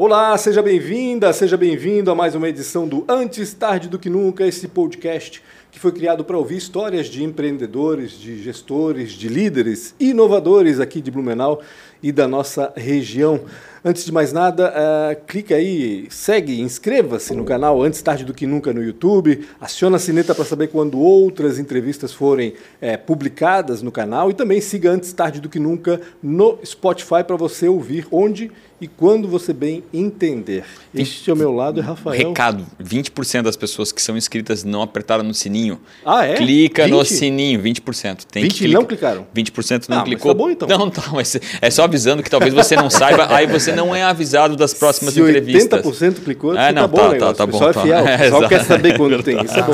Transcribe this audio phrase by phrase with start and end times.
[0.00, 4.46] Olá, seja bem-vinda, seja bem-vindo a mais uma edição do Antes Tarde do Que Nunca,
[4.46, 10.80] esse podcast que foi criado para ouvir histórias de empreendedores, de gestores, de líderes inovadores
[10.80, 11.60] aqui de Blumenau
[12.02, 13.40] e da nossa região.
[13.84, 18.46] Antes de mais nada, uh, clica aí, segue, inscreva-se no canal Antes Tarde do Que
[18.46, 23.92] Nunca no YouTube, aciona a sineta para saber quando outras entrevistas forem é, publicadas no
[23.92, 28.50] canal e também siga Antes Tarde do Que Nunca no Spotify para você ouvir onde
[28.80, 30.64] e quando você bem entender.
[30.94, 32.28] Este ao meu lado é Rafael.
[32.28, 35.57] Recado: 20% das pessoas que são inscritas não apertaram no sininho.
[36.04, 36.34] Ah, é?
[36.34, 36.92] Clica 20?
[36.92, 38.24] no sininho, 20%.
[38.30, 39.26] Tem 20 que não clicaram?
[39.34, 40.34] 20% não ah, clicou.
[40.34, 40.68] Mas tá bom então.
[40.68, 44.02] Não, tá, mas é só avisando que talvez você não saiba, aí você não é
[44.02, 45.84] avisado das próximas Se entrevistas.
[45.84, 47.52] 80% clicou, ah, não, tá bom tá, o tá, tá o bom.
[47.58, 47.80] pessoal tá.
[48.08, 49.72] é fiel, é, quer saber quando tem, isso é bom.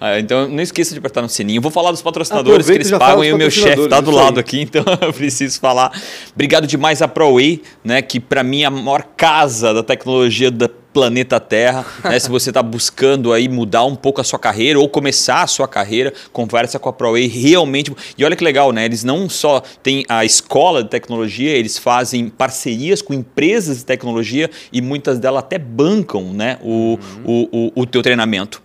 [0.00, 1.60] Ah, então não esqueça de apertar no sininho.
[1.60, 4.38] Vou falar dos patrocinadores Aproveita que eles pagam e o meu chefe está do lado
[4.38, 4.40] aí.
[4.40, 5.92] aqui, então eu preciso falar.
[6.34, 10.68] Obrigado demais à ProWay, né, que para mim é a maior casa da tecnologia da
[10.96, 11.84] planeta Terra.
[12.02, 12.18] Né?
[12.18, 15.68] Se você está buscando aí mudar um pouco a sua carreira ou começar a sua
[15.68, 17.94] carreira, conversa com a ProWay realmente.
[18.16, 18.86] E olha que legal, né?
[18.86, 24.50] Eles não só têm a escola de tecnologia, eles fazem parcerias com empresas de tecnologia
[24.72, 26.56] e muitas delas até bancam né?
[26.62, 26.98] o, uhum.
[27.26, 28.62] o, o, o teu treinamento.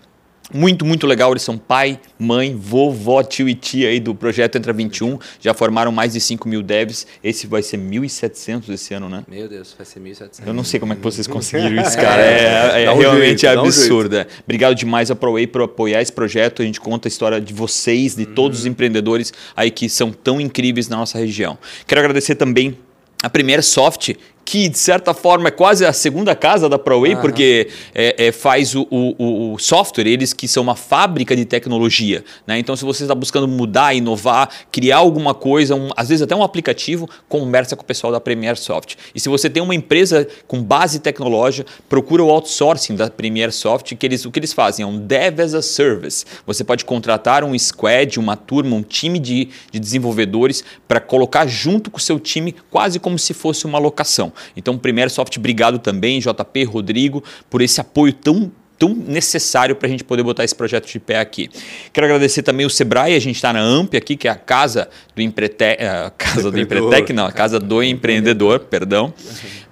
[0.53, 1.31] Muito, muito legal.
[1.31, 5.17] Eles são pai, mãe, vovó, tio e tia aí do projeto Entra 21.
[5.39, 7.07] Já formaram mais de 5 mil devs.
[7.23, 9.23] Esse vai ser 1.700 esse ano, né?
[9.27, 10.45] Meu Deus, vai ser 1.700.
[10.45, 12.22] Eu não sei como é que vocês conseguiram isso, cara.
[12.22, 14.17] É, é um realmente jeito, absurdo.
[14.17, 16.61] Um Obrigado demais a ProWay por apoiar esse projeto.
[16.61, 20.39] A gente conta a história de vocês, de todos os empreendedores aí que são tão
[20.39, 21.57] incríveis na nossa região.
[21.88, 22.77] Quero agradecer também
[23.23, 27.22] a Premier Soft, que de certa forma é quase a segunda casa da ProWay, uhum.
[27.22, 32.23] porque é, é, faz o, o, o, software, eles que são uma fábrica de tecnologia.
[32.45, 32.59] Né?
[32.59, 36.44] Então, se você está buscando mudar, inovar, criar alguma coisa, um, às vezes até um
[36.44, 38.95] aplicativo, conversa com o pessoal da Premier Soft.
[39.14, 43.95] E se você tem uma empresa com base tecnológica, procura o outsourcing da Premier Soft,
[43.95, 46.25] que eles, o que eles fazem é um Dev as a Service.
[46.46, 51.90] Você pode contratar um squad, uma turma, um time de, de desenvolvedores para colocar junto
[51.90, 54.31] com o seu time, quase como se fosse uma locação.
[54.56, 59.92] Então, primeiro, soft, obrigado também, JP, Rodrigo, por esse apoio tão tão necessário para a
[59.92, 61.52] gente poder botar esse projeto de pé aqui.
[61.94, 64.90] Quero agradecer também o Sebrae, a gente está na AMP aqui, que é a casa
[65.16, 69.14] do Empretec, a casa do Empretec, não, a casa do empreendedor, perdão.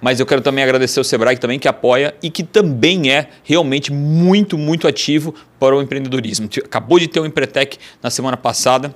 [0.00, 3.92] Mas eu quero também agradecer o Sebrae também que apoia e que também é realmente
[3.92, 6.48] muito, muito ativo para o empreendedorismo.
[6.64, 8.94] Acabou de ter o Empretec na semana passada.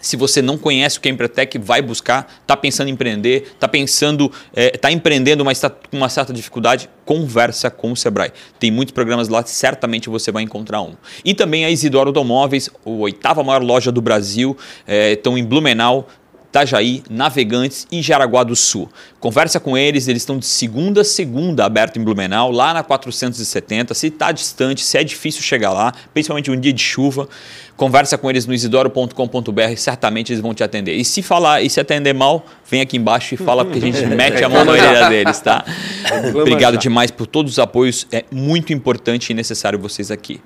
[0.00, 3.68] Se você não conhece o que é Empretec, vai buscar, está pensando em empreender, está
[3.68, 8.32] pensando, está é, empreendendo, mas está com uma certa dificuldade, conversa com o Sebrae.
[8.58, 10.94] Tem muitos programas lá, certamente você vai encontrar um.
[11.24, 14.56] E também a Isidoro Automóveis, a oitava maior loja do Brasil,
[14.86, 16.08] é, estão em Blumenau,
[16.50, 18.88] Itajaí, Navegantes e Jaraguá do Sul.
[19.20, 23.94] Conversa com eles, eles estão de segunda a segunda aberto em Blumenau, lá na 470.
[23.94, 27.28] Se está distante, se é difícil chegar lá, principalmente um dia de chuva,
[27.76, 30.96] conversa com eles no isidoro.com.br, certamente eles vão te atender.
[30.96, 34.04] E se falar e se atender mal, vem aqui embaixo e fala porque a gente
[34.12, 35.64] mete a mão na orelha deles, tá?
[36.34, 40.40] Obrigado demais por todos os apoios, é muito importante e necessário vocês aqui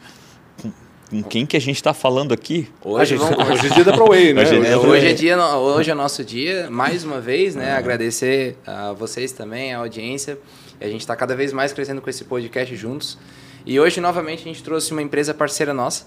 [1.15, 2.69] com quem que a gente está falando aqui?
[2.83, 4.43] Hoje, vamos, hoje é dia da ProWay, né?
[4.43, 7.73] Hoje, é, hoje, é dia, hoje é nosso dia, mais uma vez, né?
[7.73, 7.79] Uhum.
[7.79, 10.39] Agradecer a vocês também, a audiência.
[10.81, 13.17] A gente está cada vez mais crescendo com esse podcast juntos.
[13.65, 16.07] E hoje, novamente, a gente trouxe uma empresa parceira nossa.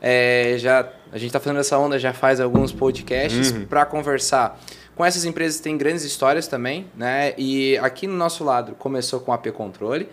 [0.00, 3.64] É, já, a gente está fazendo essa onda já faz alguns podcasts uhum.
[3.66, 4.60] para conversar
[4.94, 7.32] com essas empresas que têm grandes histórias também, né?
[7.38, 10.08] E aqui no nosso lado começou com a AP Controle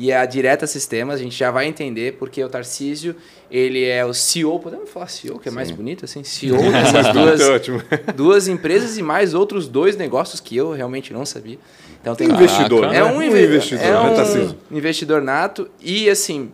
[0.00, 3.16] e a Direta Sistemas, a gente já vai entender porque o Tarcísio,
[3.50, 5.56] ele é o CEO, podemos falar CEO, que é Sim.
[5.56, 10.70] mais bonito assim, CEO dessas duas, duas empresas e mais outros dois negócios que eu
[10.70, 11.58] realmente não sabia.
[12.00, 16.52] Então tem investidor, é um, inve investidor, é um investidor nato e assim,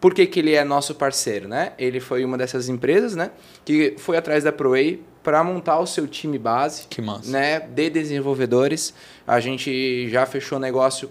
[0.00, 1.72] por que, que ele é nosso parceiro, né?
[1.78, 3.30] Ele foi uma dessas empresas, né,
[3.62, 6.84] que foi atrás da ProWay para montar o seu time base,
[7.24, 8.94] né, de desenvolvedores.
[9.26, 11.10] A gente já fechou negócio,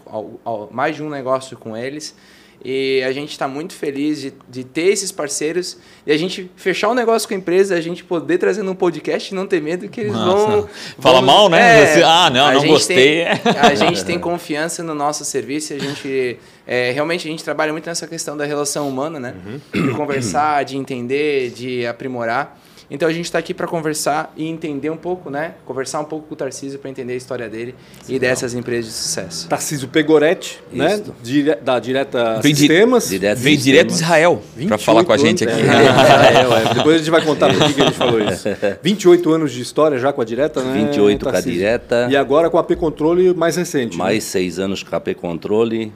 [0.72, 2.16] mais de um negócio com eles.
[2.64, 6.90] E a gente está muito feliz de, de, ter esses parceiros e a gente fechar
[6.90, 9.90] um negócio com a empresa, a gente poder trazer num podcast e não ter medo
[9.90, 10.48] que eles Nossa.
[10.48, 10.70] vão.
[10.98, 11.84] Fala vão, mal, né?
[11.84, 13.26] É, Você, ah, não, não gostei.
[13.26, 16.40] Tem, a gente tem confiança no nosso serviço a gente.
[16.66, 19.36] É, realmente a gente trabalha muito nessa questão da relação humana, né?
[19.46, 19.88] Uhum.
[19.88, 22.58] De conversar, de entender, de aprimorar.
[22.90, 25.56] Então a gente está aqui para conversar e entender um pouco, né?
[25.66, 28.86] Conversar um pouco com o Tarcísio para entender a história dele Sim, e dessas empresas
[28.86, 29.48] de sucesso.
[29.48, 31.02] Tarcísio Pegoretti, né?
[31.22, 33.10] Dire, da Direta vem Sistemas.
[33.10, 35.54] Direto Vem direto de Israel para falar com a gente aqui.
[35.54, 36.74] É, é.
[36.74, 38.48] Depois a gente vai contar por que a gente falou isso.
[38.82, 40.86] 28 anos de história já com a Direta, né?
[40.86, 41.44] 28 Tarcísio?
[41.44, 42.08] com a Direta.
[42.10, 43.98] E agora com a P Controle mais recente.
[43.98, 44.22] Mais né?
[44.22, 45.92] seis anos com a P Controle.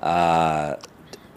[0.00, 0.78] Há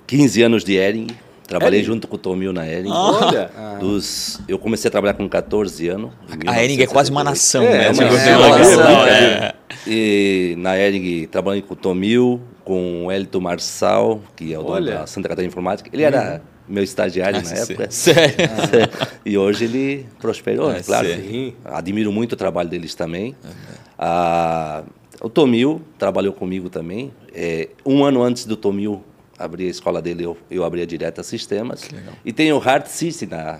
[0.05, 1.07] 15 anos de Ering.
[1.51, 2.89] Trabalhei junto com o Tomil na Ering.
[2.89, 3.51] Olha!
[3.77, 6.11] Dos, eu comecei a trabalhar com 14 anos.
[6.47, 7.85] A Ering é quase uma nação, é, né?
[7.87, 9.53] É, uma nação, é.
[9.85, 14.85] E na Ering trabalhei com o Tomil, com o Elton Marçal, que é o dono
[14.85, 15.89] da Santa Catarina Informática.
[15.91, 16.73] Ele era uhum.
[16.73, 17.91] meu estagiário ah, na época.
[17.91, 18.35] Sério?
[19.25, 21.07] e hoje ele prosperou, ah, claro.
[21.09, 21.53] Sim.
[21.65, 23.35] Admiro muito o trabalho deles também.
[23.43, 23.51] Uhum.
[23.99, 24.83] Ah,
[25.21, 27.11] o Tomil trabalhou comigo também.
[27.35, 29.03] É, um ano antes do Tomil
[29.43, 31.89] abrir a escola dele, eu, eu abri a Direta Sistemas.
[32.23, 33.59] E tem o Heart System, na,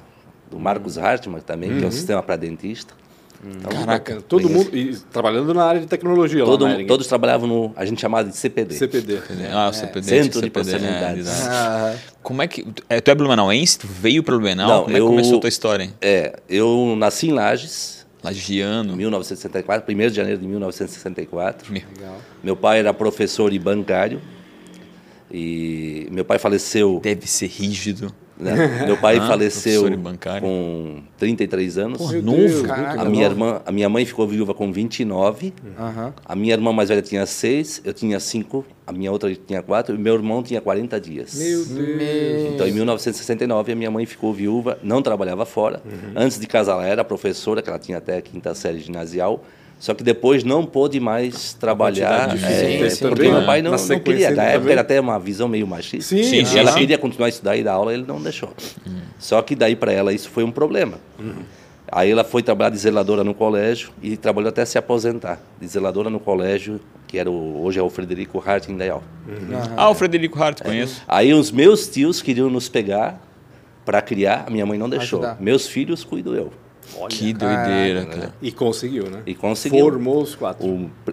[0.49, 1.77] do Marcos Hartmann também, uhum.
[1.77, 1.95] que é um uhum.
[1.95, 2.93] sistema para dentista.
[3.43, 7.73] Então, Caraca, todo mundo e, trabalhando na área de tecnologia todo, lá Todos trabalhavam no,
[7.75, 8.75] a gente chamava de CPD.
[8.75, 9.19] CPD.
[9.51, 10.07] Ah, o CPD.
[10.07, 11.95] Centro CPD, de é, ah.
[12.21, 12.63] Como é que...
[12.87, 13.79] É, tu é blumenauense?
[13.79, 14.67] Tu veio para Blumenau?
[14.67, 15.91] Não, Como eu, é que começou a tua história?
[15.99, 18.05] É, eu nasci em Lages.
[18.23, 18.95] Lagiano.
[18.95, 21.73] 1964, 1 de janeiro de 1964.
[21.73, 21.81] Meu.
[22.43, 24.21] Meu pai era professor e bancário.
[25.33, 26.99] E meu pai faleceu.
[27.01, 28.13] Deve ser rígido.
[28.41, 28.85] Né?
[28.87, 29.83] Meu pai ah, faleceu
[30.41, 31.97] com 33 anos.
[31.99, 32.73] Pô, novo.
[32.97, 35.53] a minha irmã, a minha mãe ficou viúva com 29.
[35.63, 36.13] Uhum.
[36.25, 39.93] A minha irmã mais velha tinha 6, eu tinha 5, a minha outra tinha 4
[39.93, 41.35] e meu irmão tinha 40 dias.
[41.35, 42.53] Meu Deus.
[42.53, 45.81] Então em 1969 a minha mãe ficou viúva, não trabalhava fora.
[45.85, 46.13] Uhum.
[46.15, 49.43] Antes de casar ela era professora, que ela tinha até a quinta série ginasial.
[49.81, 54.29] Só que depois não pôde mais trabalhar, é, sim, porque meu pai não, não queria.
[54.29, 54.71] Na época também.
[54.73, 56.15] era até uma visão meio machista.
[56.15, 58.49] Sim, sim, sim ela queria continuar a estudar e dar aula, ele não deixou.
[58.85, 59.01] Uhum.
[59.17, 60.99] Só que daí para ela isso foi um problema.
[61.17, 61.33] Uhum.
[61.91, 65.41] Aí ela foi trabalhar de zeladora no colégio e trabalhou até se aposentar.
[65.59, 69.01] De zeladora no colégio, que era o, hoje é o Frederico Hart em Uhum.
[69.75, 71.01] Ah, o Frederico Hart, conheço.
[71.07, 73.19] Aí os meus tios queriam nos pegar
[73.83, 75.23] para criar, a minha mãe não deixou.
[75.23, 75.41] Ajudar.
[75.41, 76.53] Meus filhos cuido eu.
[76.97, 78.33] Olha, que doideira, cara.
[78.41, 79.21] E conseguiu, né?
[79.25, 79.79] E conseguiu.
[79.79, 80.67] Formou os quatro.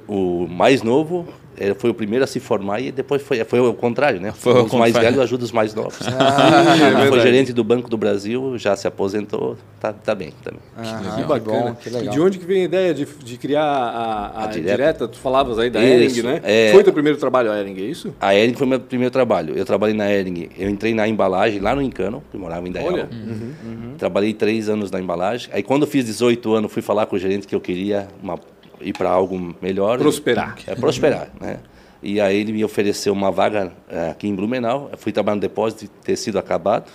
[0.08, 1.26] O, o mais novo
[1.58, 4.32] ele foi o primeiro a se formar e depois foi, foi o contrário, né?
[4.32, 5.98] Foi os mais velhos ajudam os mais novos.
[6.18, 10.60] Ah, é foi gerente do Banco do Brasil, já se aposentou, tá, tá bem também.
[10.76, 11.70] Ah, que, bacana.
[11.70, 12.06] Bom, que legal.
[12.06, 14.76] E de onde que vem a ideia de, de criar a, a, a direta.
[14.76, 15.08] direta.
[15.08, 16.40] Tu falavas aí da isso, Ering, né?
[16.42, 16.70] É...
[16.72, 18.14] Foi teu primeiro trabalho a Ering, é isso?
[18.20, 19.56] A Ering foi meu primeiro trabalho.
[19.56, 22.92] Eu trabalhei na Ering, eu entrei na embalagem lá no Encano, que morava em Dayal.
[22.92, 23.08] Olha.
[23.12, 23.52] Uhum.
[23.64, 23.94] Uhum.
[23.96, 25.48] Trabalhei três anos na embalagem.
[25.52, 28.38] Aí quando eu fiz 18 anos, fui falar com o gerente que eu queria uma,
[28.80, 29.98] ir para algo melhor.
[29.98, 30.56] Prosperar.
[30.66, 31.58] É, prosperar, né?
[32.02, 34.88] E aí ele me ofereceu uma vaga é, aqui em Blumenau.
[34.92, 36.90] Eu fui trabalhar no depósito de tecido acabado.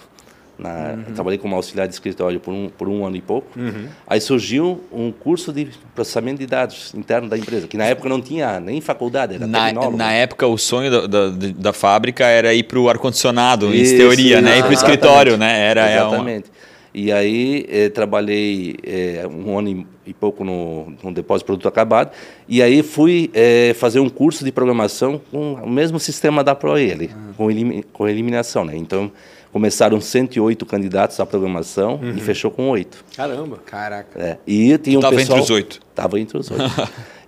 [0.58, 1.14] Na, uhum.
[1.16, 3.48] Trabalhei como auxiliar de escritório por um, por um ano e pouco.
[3.60, 3.88] Uhum.
[4.08, 8.22] Aí surgiu um curso de processamento de dados interno da empresa, que na época não
[8.22, 12.64] tinha nem faculdade, era na, na época, o sonho da, da, da fábrica era ir
[12.64, 14.60] para o ar-condicionado, em teoria, né?
[14.60, 15.60] Ir para o escritório, né?
[15.60, 16.50] Era, exatamente.
[16.50, 16.73] Uma...
[16.94, 22.12] E aí eh, trabalhei eh, um ano e pouco no, no, depósito de produto acabado.
[22.48, 27.10] E aí fui eh, fazer um curso de programação com o mesmo sistema da ProEL,
[27.10, 27.34] ah.
[27.36, 28.64] com, elim, com eliminação.
[28.64, 28.76] Né?
[28.76, 29.12] Então
[29.52, 32.14] começaram 108 candidatos à programação uhum.
[32.16, 33.04] e fechou com oito.
[33.16, 33.58] Caramba!
[33.66, 34.20] Caraca!
[34.20, 34.38] É.
[34.46, 35.40] E tinha um Tava pessoal...
[35.40, 35.80] entre os oito.
[35.90, 36.64] Estava entre os oito.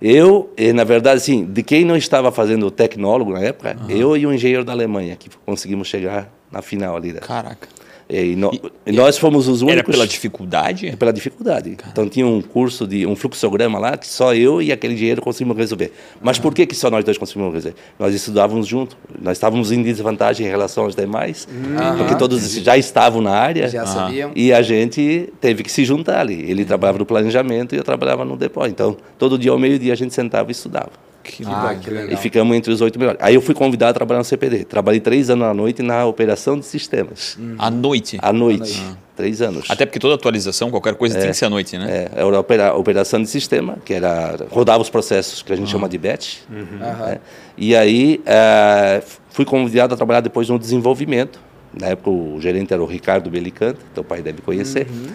[0.02, 3.90] eu, na verdade, assim, de quem não estava fazendo tecnólogo na época, uhum.
[3.90, 7.12] eu e o engenheiro da Alemanha, que conseguimos chegar na final ali.
[7.14, 7.68] Caraca!
[8.08, 8.52] E, no,
[8.86, 9.78] e, nós fomos os únicos.
[9.78, 10.96] Era pela dificuldade?
[10.96, 11.70] Pela dificuldade.
[11.70, 11.92] Caramba.
[11.92, 15.56] Então tinha um curso de um fluxograma lá que só eu e aquele engenheiro conseguimos
[15.56, 15.92] resolver.
[16.22, 17.76] Mas por que, que só nós dois conseguimos resolver?
[17.98, 21.98] Nós estudávamos junto, nós estávamos em desvantagem em relação aos demais, uhum.
[21.98, 23.68] porque todos já estavam na área.
[23.68, 24.30] Já sabiam.
[24.36, 26.48] E a gente teve que se juntar ali.
[26.48, 28.72] Ele trabalhava no planejamento e eu trabalhava no depósito.
[28.72, 30.90] Então todo dia ao meio-dia a gente sentava e estudava.
[31.26, 32.12] Que, ah, que legal.
[32.12, 33.20] E ficamos entre os oito melhores.
[33.20, 34.64] Aí eu fui convidado a trabalhar no CPD.
[34.64, 37.36] Trabalhei três anos à noite na operação de sistemas.
[37.38, 37.56] Uhum.
[37.58, 38.18] À noite?
[38.22, 38.82] À noite.
[38.86, 38.96] Ah.
[39.16, 39.70] Três anos.
[39.70, 42.08] Até porque toda atualização, qualquer coisa, é, tem que ser à noite, né?
[42.14, 45.72] É, era a operação de sistema, que era rodava os processos que a gente uhum.
[45.72, 46.40] chama de batch.
[46.50, 46.78] Uhum.
[46.78, 47.18] Né?
[47.56, 51.40] E aí é, fui convidado a trabalhar depois no desenvolvimento.
[51.72, 54.86] Na época o gerente era o Ricardo Belicante, teu pai deve conhecer.
[54.90, 55.06] Uhum.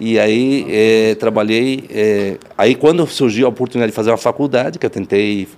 [0.00, 1.84] E aí é, trabalhei.
[1.90, 5.48] É, aí quando surgiu a oportunidade de fazer uma faculdade, que eu tentei,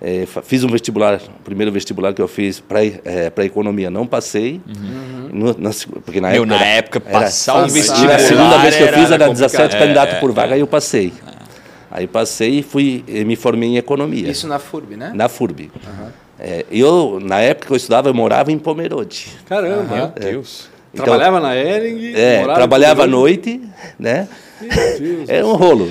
[0.00, 4.06] é, fiz um vestibular, o primeiro vestibular que eu fiz para é, para economia, não
[4.06, 5.28] passei, uhum.
[5.32, 5.70] no, na,
[6.04, 8.16] porque na Meu, época, na época passar um vestibular.
[8.16, 11.12] A segunda vez que eu fiz era 17 candidatos por vaga, aí eu passei.
[11.90, 14.28] Aí passei e fui, me formei em economia.
[14.28, 15.12] Isso na FURB, né?
[15.14, 15.70] Na FURB.
[15.86, 16.08] Uhum.
[16.68, 19.28] eu, na época que eu estudava, eu morava em Pomerode.
[19.46, 19.94] Caramba!
[19.94, 20.73] Meu Deus!
[20.94, 22.14] Então, trabalhava na Ering?
[22.14, 23.60] É, trabalhava à noite,
[23.98, 24.28] né?
[25.26, 25.90] Era um rolo.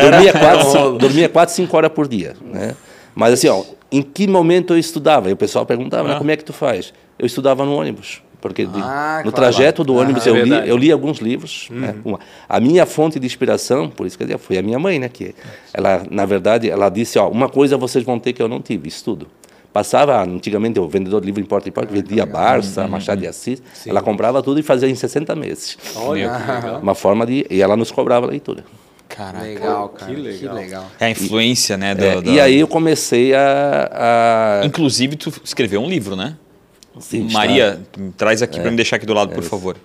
[0.00, 2.76] dormia, quatro, dormia quatro, cinco horas por dia, né?
[3.12, 5.28] Mas assim, ó, em que momento eu estudava?
[5.28, 6.18] E o pessoal perguntava, ah.
[6.18, 6.94] como é que tu faz?
[7.18, 8.22] Eu estudava no ônibus.
[8.40, 9.32] Porque ah, no claro.
[9.32, 11.68] trajeto do ônibus ah, eu, li, eu li alguns livros.
[11.70, 11.94] Né?
[12.04, 12.12] Uhum.
[12.12, 12.18] Né?
[12.48, 15.10] A minha fonte de inspiração, por isso que eu foi a minha mãe, né?
[15.10, 15.34] Que
[15.74, 18.88] ela, na verdade, ela disse, ó, uma coisa vocês vão ter que eu não tive,
[18.88, 19.26] estudo.
[19.72, 22.88] Passava, antigamente, o vendedor de livro em porta e porta, vendia Barça, uhum.
[22.88, 23.62] Machado de Assis.
[23.72, 23.90] Sim.
[23.90, 25.78] Ela comprava tudo e fazia em 60 meses.
[25.94, 26.78] Olha, né?
[26.82, 27.46] Uma forma de...
[27.48, 28.64] E ela nos cobrava a leitura.
[29.08, 29.44] Caraca.
[29.44, 30.12] Legal, cara.
[30.12, 30.38] Que legal.
[30.38, 30.86] Que legal.
[30.98, 31.94] É a influência, e, né?
[31.94, 32.30] Do, é, do...
[32.30, 36.36] E aí eu comecei a, a, Inclusive, tu escreveu um livro, né?
[36.98, 38.12] Sim, Maria, está.
[38.16, 39.76] traz aqui é, para me deixar aqui do lado, é, por favor.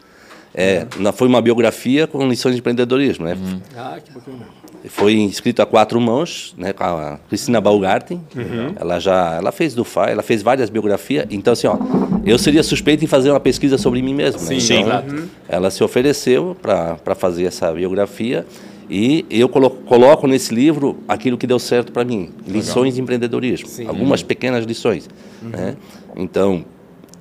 [0.54, 3.34] É, foi uma biografia com lições de empreendedorismo, né?
[3.34, 3.62] Uhum.
[3.76, 4.48] Ah, que bacana.
[4.90, 8.22] Foi escrito a quatro mãos, né, com a Cristina Baumgarten.
[8.36, 8.74] Uhum.
[8.76, 11.26] Ela já, ela fez do FAI, ela fez várias biografias.
[11.30, 11.78] Então assim, ó,
[12.26, 14.42] eu seria suspeito em fazer uma pesquisa sobre mim mesmo.
[14.42, 14.60] Né?
[14.60, 15.30] Sim, então, sim.
[15.48, 18.46] Ela se ofereceu para fazer essa biografia
[18.90, 22.92] e eu coloco, coloco, nesse livro aquilo que deu certo para mim, lições Legal.
[22.92, 23.88] de empreendedorismo, sim.
[23.88, 25.10] algumas pequenas lições.
[25.42, 25.50] Uhum.
[25.50, 25.76] Né?
[26.16, 26.64] Então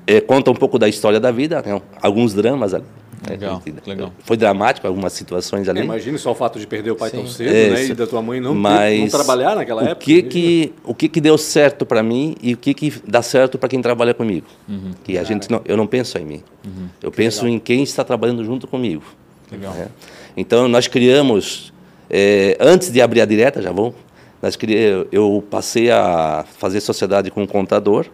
[0.06, 1.80] é, conta um pouco da história da vida, né?
[2.00, 2.85] alguns dramas ali.
[3.28, 4.12] Legal, legal.
[4.21, 5.81] Foi dramático algumas situações ali.
[5.81, 7.19] É, imagina só o fato de perder o pai Sim.
[7.19, 7.85] tão cedo, é, né?
[7.87, 10.04] E da tua mãe não, mas não trabalhar naquela o época.
[10.04, 13.59] Que que, o que que deu certo para mim e o que que dá certo
[13.59, 14.47] para quem trabalha comigo?
[14.69, 14.93] Uhum.
[15.02, 16.43] Que a gente não, eu não penso em mim.
[16.64, 16.88] Uhum.
[17.02, 17.57] Eu que penso legal.
[17.57, 19.04] em quem está trabalhando junto comigo.
[19.50, 19.73] Legal.
[19.75, 19.88] Né?
[20.37, 21.73] Então nós criamos
[22.11, 23.95] é, antes de abrir a direta, já vou.
[24.43, 28.07] Nós criamos, eu passei a fazer sociedade com um contador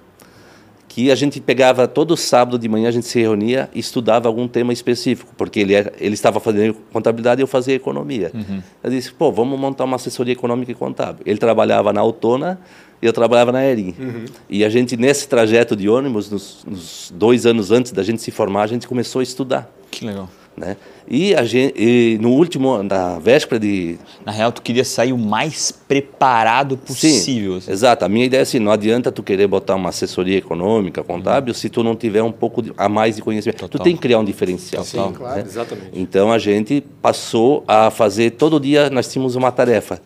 [0.90, 4.49] que a gente pegava todo sábado de manhã, a gente se reunia e estudava algum
[4.49, 8.32] tema específico, porque ele, era, ele estava fazendo contabilidade e eu fazia economia.
[8.35, 8.61] Uhum.
[8.82, 11.23] Eu disse, pô, vamos montar uma assessoria econômica e contábil.
[11.25, 12.59] Ele trabalhava na Autona
[13.00, 13.94] e eu trabalhava na Erin.
[13.97, 14.25] Uhum.
[14.49, 18.32] E a gente, nesse trajeto de ônibus, nos, nos dois anos antes da gente se
[18.32, 19.73] formar, a gente começou a estudar.
[19.92, 20.28] Que legal.
[20.61, 20.76] Né?
[21.09, 23.99] E, a gente, e no último, na véspera de.
[24.26, 27.52] Na real, tu queria sair o mais preparado possível.
[27.52, 27.73] Sim, assim.
[27.73, 28.05] Exato.
[28.05, 31.59] A minha ideia é assim: não adianta tu querer botar uma assessoria econômica, contábil, uhum.
[31.59, 33.57] se tu não tiver um pouco de, a mais de conhecimento.
[33.61, 33.81] Total.
[33.81, 34.85] Tu tem que criar um diferencial.
[34.85, 35.12] Sim, né?
[35.17, 35.90] claro, exatamente.
[35.95, 40.02] Então a gente passou a fazer, todo dia nós tínhamos uma tarefa.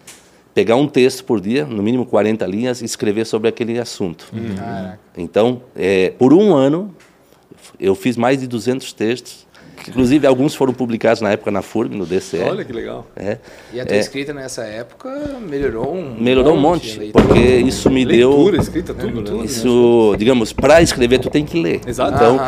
[0.54, 4.26] Pegar um texto por dia, no mínimo 40 linhas, e escrever sobre aquele assunto.
[4.32, 4.92] Uhum.
[5.18, 6.94] Então, é, por um ano,
[7.80, 9.43] eu fiz mais de 200 textos
[9.90, 12.40] Inclusive, alguns foram publicados na época na FURB, no DCE.
[12.40, 13.06] Olha que legal.
[13.16, 13.38] É.
[13.72, 14.00] E a tua é.
[14.00, 15.10] escrita nessa época
[15.40, 18.36] melhorou um Melhorou monte, um monte, porque isso me leitura, deu...
[18.36, 19.44] Leitura, escrita, tudo, é, né?
[19.44, 21.80] Isso, digamos, para escrever tu tem que ler.
[21.86, 22.14] Exato.
[22.14, 22.38] Então,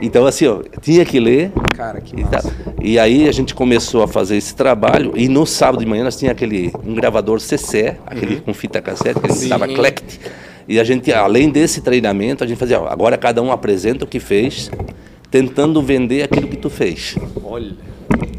[0.00, 1.52] então assim, ó, tinha que ler.
[1.76, 2.52] Cara, que massa.
[2.80, 6.04] E, e aí a gente começou a fazer esse trabalho, e no sábado de manhã
[6.04, 8.40] nós tinha aquele, um gravador CC, aquele uhum.
[8.40, 10.20] com fita cassete, que a gente dava clect.
[10.68, 14.08] E a gente, além desse treinamento, a gente fazia, ó, agora cada um apresenta o
[14.08, 14.70] que fez,
[15.30, 17.16] tentando vender aquilo que tu fez.
[17.42, 17.72] Olha.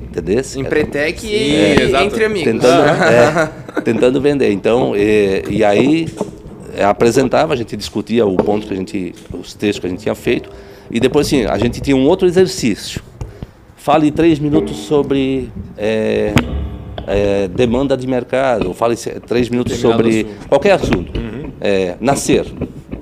[0.10, 0.41] Entendeu?
[0.56, 2.51] Empretec e é, entre amigos.
[2.51, 4.51] Tentando, é, tentando vender.
[4.51, 6.08] Então, e, e aí
[6.74, 10.01] é, apresentava, a gente discutia o ponto que a gente, os textos que a gente
[10.01, 10.50] tinha feito,
[10.89, 13.01] e depois assim, a gente tinha um outro exercício.
[13.75, 16.34] Fale três minutos sobre é,
[17.06, 18.96] é, demanda de mercado, fale
[19.27, 21.17] três minutos sobre qualquer assunto.
[21.17, 21.51] Uhum.
[21.62, 22.46] É, nascer.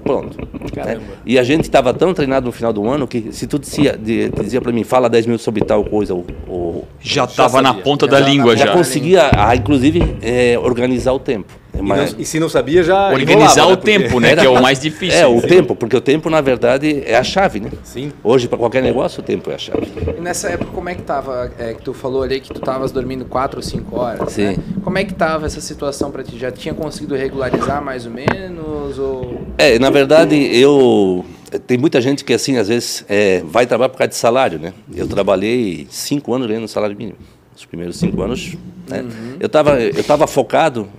[0.06, 0.38] Pronto.
[0.76, 1.02] Né?
[1.26, 4.62] E a gente estava tão treinado no final do ano que se tu dizia, dizia
[4.62, 8.20] para mim, fala 10 minutos sobre tal coisa, o, o já estava na ponta da
[8.20, 8.68] língua já.
[8.68, 11.52] Já conseguia, ah, inclusive, é, organizar o tempo.
[11.82, 13.12] Mas, e, não, e, se não sabia, já.
[13.12, 14.36] Organizar o tempo, né?
[14.46, 15.18] Que é o mais difícil.
[15.18, 15.48] É, o sim.
[15.48, 17.72] tempo, porque o tempo, na verdade, é a chave, né?
[17.84, 18.12] Sim.
[18.24, 19.88] Hoje, para qualquer negócio, o tempo é a chave.
[20.18, 21.52] E nessa época, como é que tava?
[21.58, 24.32] É, que tu falou ali que tu estavas dormindo 4 ou 5 horas.
[24.34, 24.44] Sim.
[24.44, 24.58] Né?
[24.84, 26.38] Como é que tava essa situação para ti?
[26.38, 29.00] Já tinha conseguido regularizar mais ou menos?
[29.00, 29.42] Ou...
[29.58, 31.26] É, na verdade, eu.
[31.66, 34.74] Tem muita gente que, assim, às vezes, é, vai trabalhar por causa de salário, né?
[34.94, 37.18] Eu trabalhei cinco anos ganhando salário mínimo.
[37.56, 38.58] Os primeiros cinco anos,
[38.90, 39.02] né?
[39.02, 39.38] Uhum.
[39.40, 40.90] Eu estava eu tava focado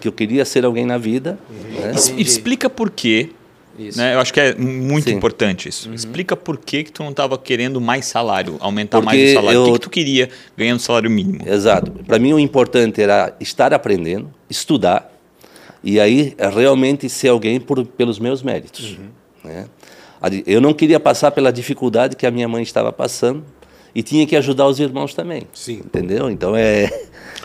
[0.00, 1.38] que eu queria ser alguém na vida.
[1.48, 1.80] Uhum.
[1.80, 1.92] Né?
[2.18, 3.30] Explica por quê.
[3.94, 4.14] Né?
[4.14, 5.16] Eu acho que é muito Sim.
[5.16, 5.88] importante isso.
[5.88, 5.94] Uhum.
[5.94, 9.56] Explica por que, que tu não estava querendo mais salário, aumentar Porque mais o salário.
[9.56, 9.62] Eu...
[9.62, 11.40] O que, que tu queria ganhando salário mínimo?
[11.46, 11.90] Exato.
[12.06, 15.12] Para mim o importante era estar aprendendo, estudar
[15.84, 18.96] e aí realmente ser alguém por, pelos meus méritos.
[18.98, 19.08] Uhum.
[19.44, 19.66] Né?
[20.46, 23.44] Eu não queria passar pela dificuldade que a minha mãe estava passando
[23.96, 25.44] e tinha que ajudar os irmãos também.
[25.54, 25.80] Sim.
[25.82, 26.30] Entendeu?
[26.30, 26.84] Então é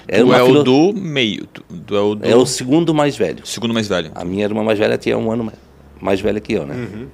[0.06, 0.60] é tu é filo...
[0.60, 1.46] o do meio.
[1.46, 2.28] Tu, tu é, o do...
[2.28, 3.48] é o segundo mais velho.
[3.48, 4.12] Segundo mais velho.
[4.14, 5.50] A minha irmã mais velha tinha um ano
[6.02, 6.76] mais velha que eu, né?
[6.76, 7.08] Uhum.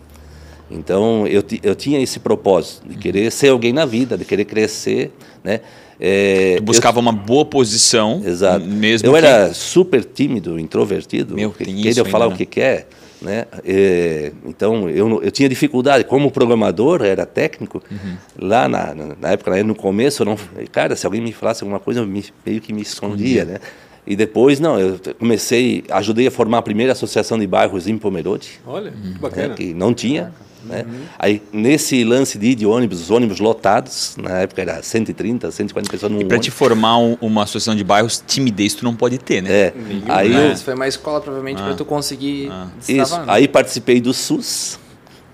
[0.72, 5.12] Então eu, eu tinha esse propósito de querer ser alguém na vida, de querer crescer,
[5.44, 5.62] né?
[6.00, 8.24] É, tu buscava eu, uma boa posição.
[8.26, 8.66] Exato.
[8.66, 9.18] Mesmo eu que...
[9.20, 11.36] era super tímido, introvertido.
[11.36, 12.88] Meu, tem queria falar ainda, o que quer.
[13.22, 13.46] Né?
[13.66, 16.04] É, então, eu, eu tinha dificuldade.
[16.04, 18.18] Como programador, era técnico, uhum.
[18.40, 20.38] lá na, na época, no começo, não,
[20.72, 23.44] cara, se alguém me falasse alguma coisa, eu me, meio que me escondia.
[23.46, 23.60] Né?
[24.06, 28.60] E depois, não, eu comecei, ajudei a formar a primeira associação de bairros em Pomerode.
[28.66, 29.48] Olha, que bacana.
[29.50, 30.32] Né, que não tinha.
[30.68, 30.86] Né?
[30.88, 31.00] Uhum.
[31.18, 36.12] Aí, nesse lance de, de ônibus, os ônibus lotados, na época era 130, 140 pessoas
[36.12, 39.42] no E para te formar um, uma associação de bairros, timidez tu não pode ter,
[39.42, 39.50] né?
[39.50, 39.74] É.
[40.08, 40.58] aí eu...
[40.58, 41.66] Foi uma escola, provavelmente, ah.
[41.66, 42.68] para tu conseguir ah.
[42.88, 43.18] Isso.
[43.18, 43.26] Né?
[43.28, 44.80] Aí participei do SUS,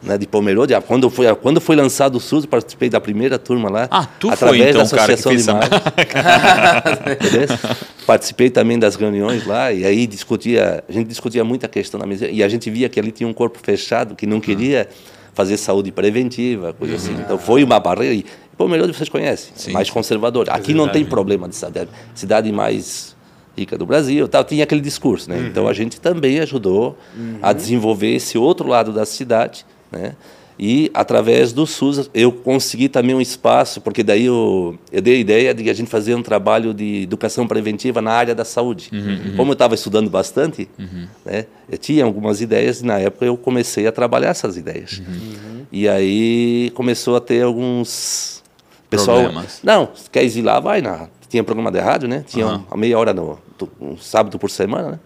[0.04, 0.74] né, de Pomerode.
[0.86, 3.88] Quando foi, quando foi lançado o SUS, participei da primeira turma lá.
[3.90, 5.70] Ah, tu através foi, então, da Associação de Imagem.
[8.06, 12.28] participei também das reuniões lá e aí discutia, a gente discutia muita questão da mesa
[12.28, 14.90] e a gente via que ali tinha um corpo fechado que não queria
[15.34, 17.14] fazer saúde preventiva, coisa assim.
[17.14, 18.14] Então foi uma barreira.
[18.14, 18.26] E
[18.58, 19.72] Pomerode vocês conhecem, Sim.
[19.72, 20.48] mais conservador.
[20.50, 23.16] Aqui é não tem problema de cidade, cidade mais
[23.58, 25.38] rica do Brasil, tal, tinha aquele discurso, né?
[25.38, 25.48] Uhum.
[25.48, 27.40] Então a gente também ajudou uhum.
[27.42, 30.16] a desenvolver esse outro lado da cidade, né?
[30.58, 35.20] E através do SUS eu consegui também um espaço, porque daí eu, eu dei a
[35.20, 38.90] ideia de a gente fazer um trabalho de educação preventiva na área da saúde.
[38.92, 39.36] Uhum, uhum.
[39.36, 41.08] Como eu estava estudando bastante, uhum.
[41.26, 45.00] né, eu tinha algumas ideias e na época eu comecei a trabalhar essas ideias.
[45.00, 45.66] Uhum.
[45.72, 48.44] E aí começou a ter alguns
[48.90, 49.60] pessoal, Problemas.
[49.64, 52.24] não, quer ir lá, vai na tinha programa de rádio, né?
[52.28, 53.40] Tinha uma meia hora no
[53.82, 55.00] um sábado por semana, né?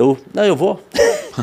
[0.00, 0.82] Eu, não, eu vou.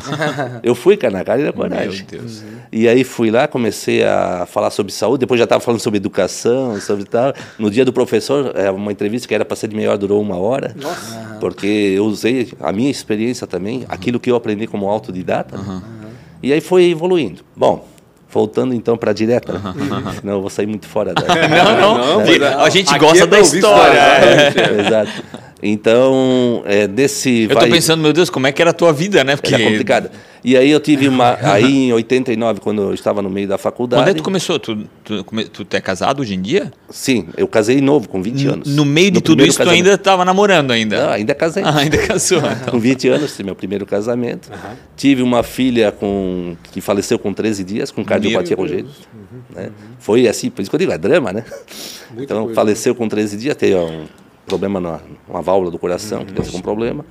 [0.64, 2.08] eu fui, cara, na cara e na coragem.
[2.12, 2.44] Meu Deus.
[2.72, 6.82] E aí fui lá, comecei a falar sobre saúde, depois já estava falando sobre educação,
[6.82, 7.36] sobre tal.
[7.60, 10.20] No dia do professor, é uma entrevista que era para ser de meia hora, durou
[10.20, 10.76] uma hora.
[10.76, 11.38] Nossa.
[11.40, 15.56] Porque eu usei a minha experiência também, aquilo que eu aprendi como autodidata.
[15.56, 15.82] Uhum.
[16.42, 17.44] E aí foi evoluindo.
[17.56, 17.88] Bom,
[18.30, 20.12] Voltando então para a direta, uhum.
[20.20, 21.22] senão eu vou sair muito fora da.
[21.48, 23.98] não, não, não, a gente gosta é da história.
[23.98, 24.86] É.
[24.86, 25.24] Exato.
[25.62, 27.44] Então, é, desse.
[27.44, 29.36] Eu estou pensando, meu Deus, como é que era a tua vida, né?
[29.36, 29.54] Porque...
[29.54, 30.12] Era complicada.
[30.44, 31.38] E aí eu tive uma.
[31.42, 34.02] Aí em 89, quando eu estava no meio da faculdade.
[34.02, 34.60] Quando é que tu começou?
[34.60, 36.72] Tu, tu, tu, é casado hoje em dia?
[36.90, 38.76] Sim, eu casei novo, com 20 anos.
[38.76, 39.84] No meio de no tudo isso, casamento.
[39.84, 41.06] tu ainda estava namorando ainda?
[41.06, 41.64] Não, ainda casei.
[41.64, 42.38] Ah, ainda casou.
[42.48, 42.72] Então.
[42.72, 44.50] com 20 anos, tive meu primeiro casamento.
[44.50, 44.76] Uhum.
[44.96, 48.90] Tive uma filha com que faleceu com 13 dias, com cardiopatia congênita.
[49.14, 49.42] Uhum.
[49.56, 49.70] Né?
[50.00, 51.44] Foi assim, por isso que eu digo, é drama, né?
[52.10, 52.56] Muito então, coisa.
[52.56, 54.06] faleceu com 13 dias, teve um
[54.48, 57.06] problema na uma válvula do coração, que teve um problema.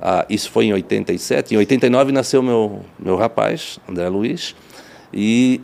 [0.00, 1.54] Ah, isso foi em 87.
[1.54, 4.54] Em 89 nasceu meu, meu rapaz, André Luiz,
[5.12, 5.60] e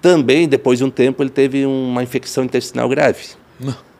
[0.00, 3.24] também, depois de um tempo, ele teve uma infecção intestinal grave.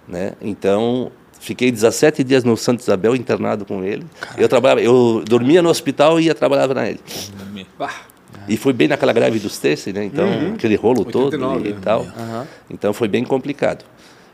[0.07, 0.33] Né?
[0.43, 1.11] Então,
[1.41, 4.05] fiquei 17 dias no Santa Isabel internado com ele.
[4.21, 4.43] Caraca.
[4.43, 7.01] Eu trabalhava, eu dormia no hospital e ia trabalhar na ele.
[8.47, 10.05] E foi bem naquela greve dos testes, né?
[10.05, 10.55] Então, uhum.
[10.55, 12.03] aquele rolo 89, todo e, e tal.
[12.03, 12.47] Uhum.
[12.69, 13.85] Então, foi bem complicado.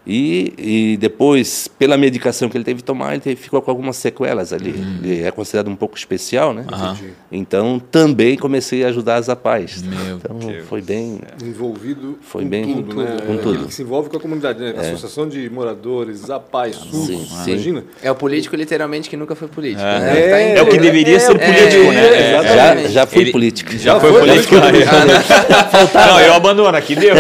[0.07, 3.97] E, e depois, pela medicação que ele teve que tomar, ele teve, ficou com algumas
[3.97, 4.71] sequelas ali.
[4.71, 4.99] Uhum.
[5.05, 6.65] Ele é considerado um pouco especial, né?
[6.73, 7.11] Uhum.
[7.31, 9.83] Então, também comecei a ajudar as APAES.
[9.83, 10.67] Meu então, Deus.
[10.67, 11.21] foi bem...
[11.43, 13.17] Envolvido foi com bem, tudo, né?
[13.27, 13.67] Com tudo.
[13.67, 14.75] que se envolve com a comunidade, né?
[14.77, 14.81] É.
[14.81, 17.51] Associação de Moradores, APAES, SUS, sim, sim.
[17.53, 17.85] imagina?
[18.03, 19.83] É o político, literalmente, que nunca foi político.
[19.83, 20.53] É, né?
[20.55, 22.43] é, é o que deveria ser é, político, né?
[22.43, 23.73] Já, já fui ele, político.
[23.73, 24.55] Já, já foi político.
[25.95, 27.15] Não, eu abandono aqui, deu.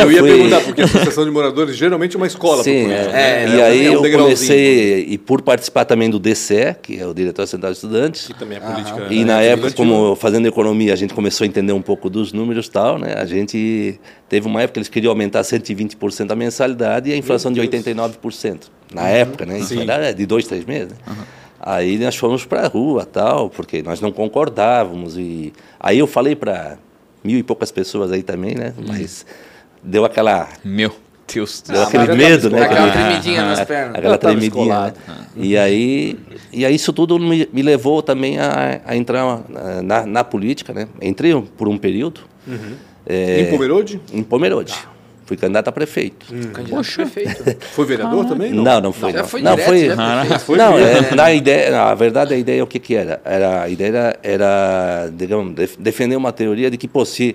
[0.00, 2.62] Eu ia perguntar, porque a Associação de Moradores geralmente é uma escola.
[2.62, 6.98] Sim, é, é, e aí um eu comecei, e por participar também do DCE, que
[6.98, 8.26] é o Diretor Central de Estudantes.
[8.26, 9.06] Que também é política.
[9.10, 12.66] E na época, como fazendo economia, a gente começou a entender um pouco dos números
[12.66, 13.14] e tal, né?
[13.14, 13.98] A gente
[14.28, 18.64] teve uma época que eles queriam aumentar 120% a mensalidade e a inflação de 89%.
[18.92, 19.08] Na uhum.
[19.08, 19.58] época, né?
[19.58, 20.90] Isso era de dois, três meses.
[20.90, 20.96] Né?
[21.08, 21.24] Uhum.
[21.60, 25.16] Aí nós fomos para a rua, tal, porque nós não concordávamos.
[25.16, 26.78] E aí eu falei para
[27.24, 28.72] mil e poucas pessoas aí também, né?
[28.78, 28.84] Uhum.
[28.86, 29.26] Mas
[29.82, 30.48] deu aquela.
[30.64, 30.94] Meu.
[31.32, 32.62] Deus Deu ah, aquele medo, né?
[32.62, 33.96] Aquela tremidinha nas pernas.
[33.96, 34.80] Aquela tremidinha.
[34.80, 34.92] Né?
[35.36, 36.18] E aí,
[36.52, 39.40] e aí isso tudo me, me levou também a, a entrar
[39.82, 40.88] na, na, política, né?
[41.02, 42.22] Entrei por um período.
[42.46, 42.74] Uhum.
[43.06, 44.00] É, em Pomerode?
[44.12, 44.74] Em Pomerode.
[44.76, 44.96] Ah.
[45.26, 46.26] Fui candidato a prefeito.
[46.32, 46.40] Hum.
[46.52, 47.02] Candidato Poxa.
[47.02, 47.56] a prefeito.
[47.74, 48.28] Foi vereador ah.
[48.28, 48.52] também?
[48.52, 49.12] Não, não, não foi.
[49.12, 52.62] Já foi não, direto, foi, já foi não, é, na ideia, na verdade a ideia
[52.62, 53.20] o que que era?
[53.24, 57.34] Era a ideia era, era digamos, defender uma teoria de que pô, se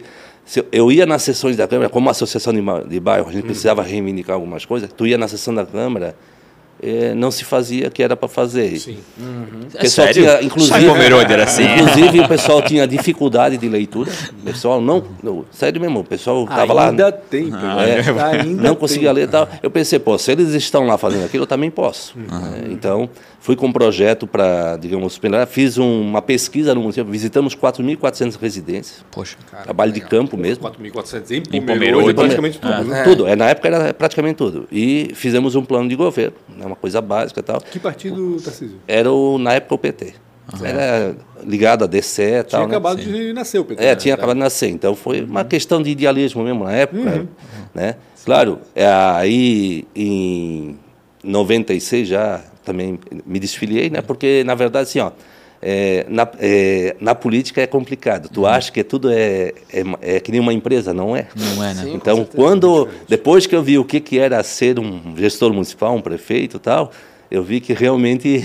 [0.71, 4.35] eu ia nas sessões da Câmara, como associação de, de bairro, a gente precisava reivindicar
[4.35, 6.15] algumas coisas, tu ia na sessão da Câmara,
[6.81, 8.77] eh, não se fazia o que era para fazer.
[8.79, 8.97] Sim.
[9.19, 9.67] Uhum.
[9.73, 10.85] O pessoal é tinha, inclusive,
[11.29, 11.63] era assim.
[11.63, 14.11] inclusive o pessoal tinha dificuldade de leitura.
[14.39, 16.89] O pessoal não, não sério mesmo, o pessoal estava lá.
[16.89, 19.27] Ainda tem, é, ainda não conseguia ler.
[19.27, 19.47] Tal.
[19.61, 22.17] Eu pensei, pô, se eles estão lá fazendo aquilo, eu também posso.
[22.17, 22.71] Uhum.
[22.71, 23.09] então
[23.41, 29.03] Fui com um projeto para, digamos, fiz uma pesquisa no museu, visitamos 4.400 residências.
[29.09, 30.63] Poxa, cara, Trabalho de campo mesmo.
[30.63, 32.71] 4.400 em Pomerode, praticamente tudo.
[32.71, 33.03] É, né?
[33.03, 34.67] Tudo, é, na época era praticamente tudo.
[34.71, 37.61] E fizemos um plano de governo, né, uma coisa básica e tal.
[37.61, 38.79] Que partido, Tarcísio?
[38.87, 40.13] Era, o, na época, o PT.
[40.53, 40.65] Uhum.
[40.65, 42.43] Era ligado a DCE e tal.
[42.43, 42.65] Tinha né?
[42.65, 43.11] acabado Sim.
[43.11, 43.83] de nascer o PT.
[43.83, 43.95] É, né?
[43.95, 44.69] tinha acabado de nascer.
[44.69, 47.19] Então foi uma questão de idealismo mesmo na época.
[47.19, 47.27] Uhum.
[47.73, 47.95] Né?
[48.25, 50.77] Claro, é, aí em
[51.23, 54.01] 96 já também me desfiliei, né?
[54.01, 55.11] Porque, na verdade, assim, ó,
[55.61, 58.29] é, na, é, na, política é complicado.
[58.29, 58.47] Tu uhum.
[58.47, 61.27] acha que tudo é, é, é, que nem uma empresa, não é?
[61.35, 61.83] Não é, né?
[61.83, 65.95] Sim, então, quando depois que eu vi o que, que era ser um gestor municipal,
[65.95, 66.91] um prefeito, tal,
[67.29, 68.43] eu vi que realmente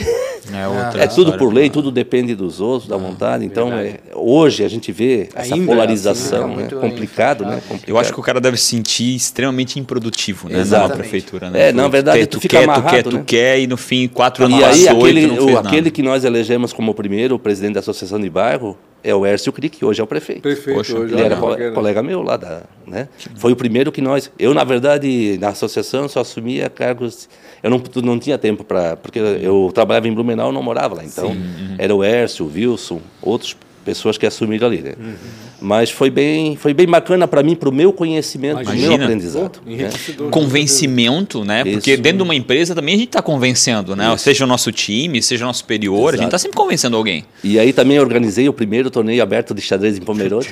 [0.53, 3.45] é, é tudo por lei, tudo depende dos outros, da ah, vontade.
[3.45, 6.69] Então, é, hoje a gente vê essa Ainda polarização, assim, né?
[6.69, 7.61] complicado, né?
[7.67, 7.89] Complicado.
[7.89, 10.61] Eu acho que o cara deve se sentir extremamente improdutivo, né?
[10.61, 10.91] Exatamente.
[10.91, 11.69] Na prefeitura, né?
[11.69, 13.19] É, na verdade, tu, tu fica quer, amarrado, tu quer, né?
[13.19, 16.73] tu quer e no fim quatro anos e aí, aquele, o, aquele que nós elegemos
[16.73, 18.77] como primeiro, o presidente da associação de bairro,
[19.07, 20.43] é o Hércio Crick, que hoje é o prefeito.
[20.43, 23.09] Prefeito, Poxa, hoje ele era colega, colega meu lá da, né?
[23.37, 27.29] Foi o primeiro que nós, eu na verdade na associação só assumia cargos,
[27.63, 31.31] eu não, não tinha tempo para, porque eu trabalhava em Blumenau, não morava lá, então
[31.33, 31.77] Sim.
[31.79, 34.95] era o Hércio, o Wilson, outros pessoas que assumiram ali, né?
[34.99, 35.15] Uhum.
[35.61, 38.95] Mas foi bem, foi bem bacana para mim, para o meu conhecimento, para o meu
[38.95, 39.61] aprendizado.
[39.65, 39.89] Oh, né?
[40.31, 41.63] Convencimento, né?
[41.65, 41.73] Isso.
[41.75, 44.13] Porque dentro de uma empresa também a gente está convencendo, né?
[44.13, 44.25] Isso.
[44.25, 46.15] Seja o nosso time, seja o nosso superior, Exato.
[46.15, 47.25] a gente está sempre convencendo alguém.
[47.43, 50.49] E aí também organizei o primeiro torneio aberto de xadrez em Pomerode.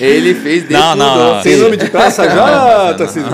[0.00, 1.42] ele fez desse Não, não, não.
[1.42, 3.30] Tem nome de praça já, Tarcísio?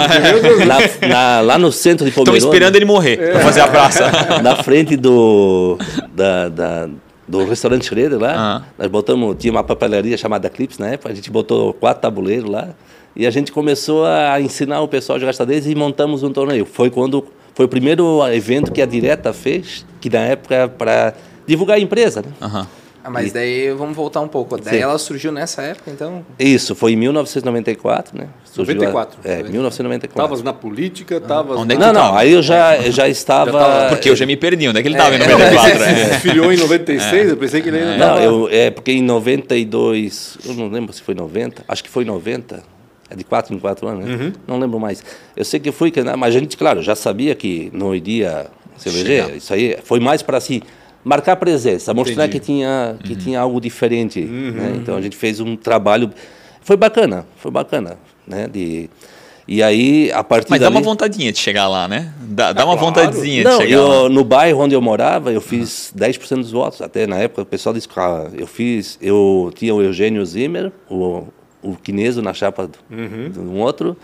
[1.08, 2.38] na, lá no centro de Pomerode.
[2.38, 3.30] Estão esperando ele morrer é.
[3.30, 4.10] para fazer a praça.
[4.42, 5.78] Na frente do...
[6.14, 6.88] da, da
[7.32, 8.58] do restaurante Schroeder lá.
[8.58, 8.64] Uhum.
[8.78, 12.68] Nós botamos, tinha uma papelaria chamada Clips na época, a gente botou quatro tabuleiros lá
[13.16, 16.66] e a gente começou a ensinar o pessoal a jogar xadrez e montamos um torneio.
[16.66, 21.14] Foi quando foi o primeiro evento que a Direta fez, que na época era para
[21.46, 22.32] divulgar a empresa, né?
[22.40, 22.66] Uhum.
[23.04, 23.34] Ah, mas e...
[23.34, 24.56] daí vamos voltar um pouco.
[24.56, 24.80] Daí Sim.
[24.82, 26.24] ela surgiu nessa época, então?
[26.38, 28.28] Isso, foi em 1994, né?
[28.44, 29.18] Surgiu 94.
[29.24, 29.28] A...
[29.28, 30.08] É, 1994.
[30.08, 31.58] Estavas na política, estavas...
[31.58, 31.62] Ah.
[31.68, 33.52] É não, não, aí eu já, já estava...
[33.52, 33.88] Já tava...
[33.88, 35.82] Porque eu já me perdi, onde é que ele estava é, em 94?
[35.82, 36.52] É.
[36.52, 37.30] Em 96, é.
[37.30, 41.00] eu pensei que ele ainda Não, eu, é porque em 92, eu não lembro se
[41.00, 42.62] foi 90, acho que foi 90,
[43.08, 44.14] é de 4 em 4 anos, né?
[44.14, 44.32] Uhum.
[44.46, 45.02] Não lembro mais.
[45.36, 49.36] Eu sei que fui, mas a gente, claro, já sabia que não iria se eleger,
[49.36, 50.62] isso aí foi mais para si...
[51.04, 52.40] Marcar presença, mostrar Entendi.
[52.40, 53.18] que tinha que uhum.
[53.18, 54.20] tinha algo diferente.
[54.20, 54.52] Uhum.
[54.52, 54.72] Né?
[54.76, 56.10] Então a gente fez um trabalho,
[56.60, 58.46] foi bacana, foi bacana, né?
[58.46, 58.88] De
[59.46, 60.72] e aí, a partir Mas dali...
[60.72, 62.12] dá uma vontadinha de chegar lá, né?
[62.20, 62.94] Dá, dá uma claro.
[62.94, 64.08] vontadezinha Não, de chegar eu, lá.
[64.08, 66.80] No bairro onde eu morava, eu fiz 10% dos votos.
[66.80, 68.98] Até na época, o pessoal disse que ah, eu fiz...
[69.02, 71.24] Eu tinha o Eugênio Zimmer, o,
[71.60, 73.30] o Quineso na chapa uhum.
[73.30, 73.96] de um outro,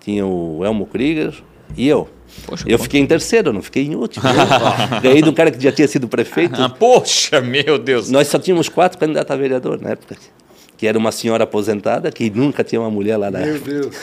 [0.00, 1.34] tinha o Elmo Krieger
[1.76, 2.08] e eu.
[2.46, 4.24] Poxa, eu fiquei em terceiro, não fiquei em último.
[5.02, 6.60] Ganhei de um cara que já tinha sido prefeito.
[6.60, 8.10] Ah, poxa, meu Deus.
[8.10, 10.16] Nós só tínhamos quatro candidatos a vereador na época.
[10.76, 13.96] Que era uma senhora aposentada, que nunca tinha uma mulher lá na Meu Deus.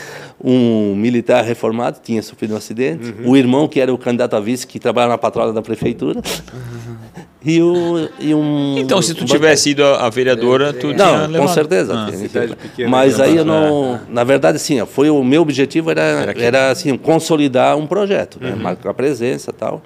[0.43, 3.11] Um militar reformado, tinha sofrido um acidente.
[3.11, 3.29] Uhum.
[3.29, 6.19] O irmão, que era o candidato a vice, que trabalhava na patrulha da prefeitura.
[6.19, 7.23] Uhum.
[7.45, 8.77] E, o, e um.
[8.77, 11.41] Então, se tu tivesse ido a, vereadora, tu não, tinha levado.
[11.41, 11.93] com certeza.
[11.93, 12.55] Ah.
[12.61, 13.99] Pequena, Mas aí eu não.
[14.09, 18.51] Na verdade, sim, foi o meu objetivo era, era, era assim, consolidar um projeto, né?
[18.51, 18.55] uhum.
[18.55, 18.63] né?
[18.63, 19.81] marcar presença e tal.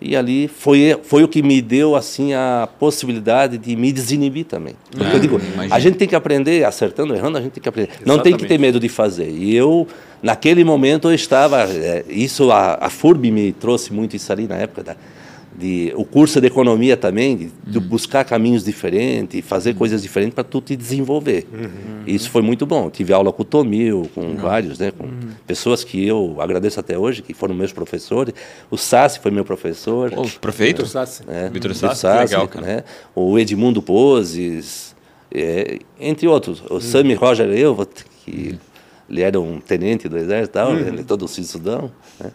[0.00, 4.74] E ali foi, foi o que me deu assim a possibilidade de me desinibir também.
[4.90, 5.74] Porque eu digo, imagina.
[5.74, 7.90] a gente tem que aprender, acertando, errando, a gente tem que aprender.
[7.90, 8.08] Exatamente.
[8.08, 9.28] Não tem que ter medo de fazer.
[9.28, 9.86] E eu,
[10.22, 11.64] naquele momento, eu estava.
[11.64, 14.96] É, isso, a, a FURB me trouxe muito isso ali na época da
[15.60, 17.84] de o curso de economia também, de, de uhum.
[17.84, 21.46] buscar caminhos diferentes, fazer coisas diferentes para tu te desenvolver.
[21.52, 22.02] Uhum.
[22.06, 22.88] Isso foi muito bom.
[22.90, 24.36] Tive aula com o Tomil, com uhum.
[24.36, 25.30] vários, né, com uhum.
[25.46, 28.34] pessoas que eu agradeço até hoje, que foram meus professores.
[28.70, 30.12] O Sassi foi meu professor.
[30.16, 30.78] O prefeito?
[30.78, 31.22] Vitor Sassi.
[31.28, 32.66] É, Vitor Sassi, Sassi legal, cara.
[32.66, 34.96] Né, o Edmundo Poses,
[35.32, 36.62] é, entre outros.
[36.70, 36.80] O uhum.
[36.80, 37.90] Sammy Roger Elvot,
[38.24, 38.58] que
[39.08, 40.78] ele era um tenente do exército, tal, uhum.
[40.78, 41.92] ele é todo cidadão.
[42.18, 42.30] Né,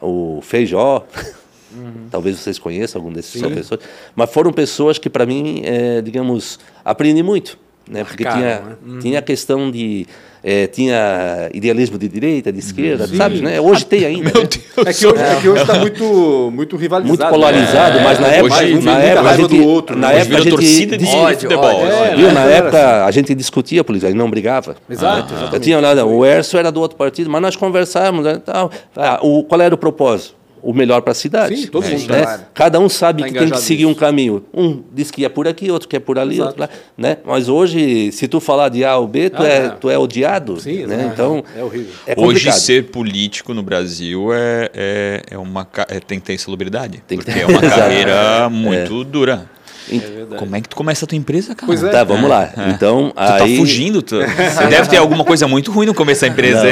[0.00, 1.04] o Feijó.
[1.74, 2.08] Uhum.
[2.10, 3.84] Talvez vocês conheçam algum desses professores,
[4.16, 8.04] mas foram pessoas que para mim, é, digamos, aprendi muito, né?
[8.04, 8.76] Porque tinha né?
[8.86, 8.98] uhum.
[8.98, 10.06] tinha a questão de
[10.42, 13.16] é, tinha idealismo de direita, de esquerda, Sim.
[13.16, 13.40] sabe?
[13.40, 13.60] Né?
[13.60, 14.30] Hoje tem ainda.
[14.32, 14.48] Meu né?
[14.48, 17.08] Deus é que hoje, é que hoje está muito, muito rivalizado.
[17.08, 18.04] Muito polarizado, né?
[18.04, 20.20] mas na época, hoje, na época a gente, do outro, na né?
[20.20, 21.86] época a gente torcida de ódio, futebol.
[21.86, 22.32] É, viu?
[22.32, 24.76] Na época a gente discutia política, não brigava.
[24.88, 25.34] Exato.
[25.34, 25.50] Né?
[25.52, 28.24] Eu tinha lá, o Erso era do outro partido, mas nós conversávamos.
[28.24, 28.70] Né, tal.
[28.96, 30.37] Ah, o, qual era o propósito?
[30.62, 31.56] O melhor para a cidade.
[31.56, 32.10] Sim, todo mundo.
[32.10, 32.22] Né?
[32.22, 32.42] Claro.
[32.54, 34.44] Cada um sabe tá que tem que seguir um caminho.
[34.52, 36.48] Um diz que é por aqui, outro que é por ali, Exato.
[36.48, 36.68] outro lá.
[36.96, 37.18] Né?
[37.24, 39.68] Mas hoje, se tu falar de A ou B, tu, ah, é, é.
[39.70, 40.60] tu é odiado.
[40.60, 41.10] Sim, né?
[41.12, 41.92] Então, é horrível.
[42.06, 47.02] É hoje, ser político no Brasil é, é, é uma, é, tem que ter insalubridade.
[47.06, 47.44] Tem que porque ter.
[47.44, 49.48] é uma carreira muito dura.
[49.90, 51.66] É Como é que tu começa a tua empresa, cara?
[51.66, 51.90] Pois é.
[51.90, 52.44] Tá, vamos lá.
[52.56, 52.70] É.
[52.70, 53.54] Então, tu tá aí...
[53.54, 54.02] tá fugindo.
[54.02, 54.16] Tu...
[54.20, 56.64] Você deve ter alguma coisa muito ruim no começo da empresa.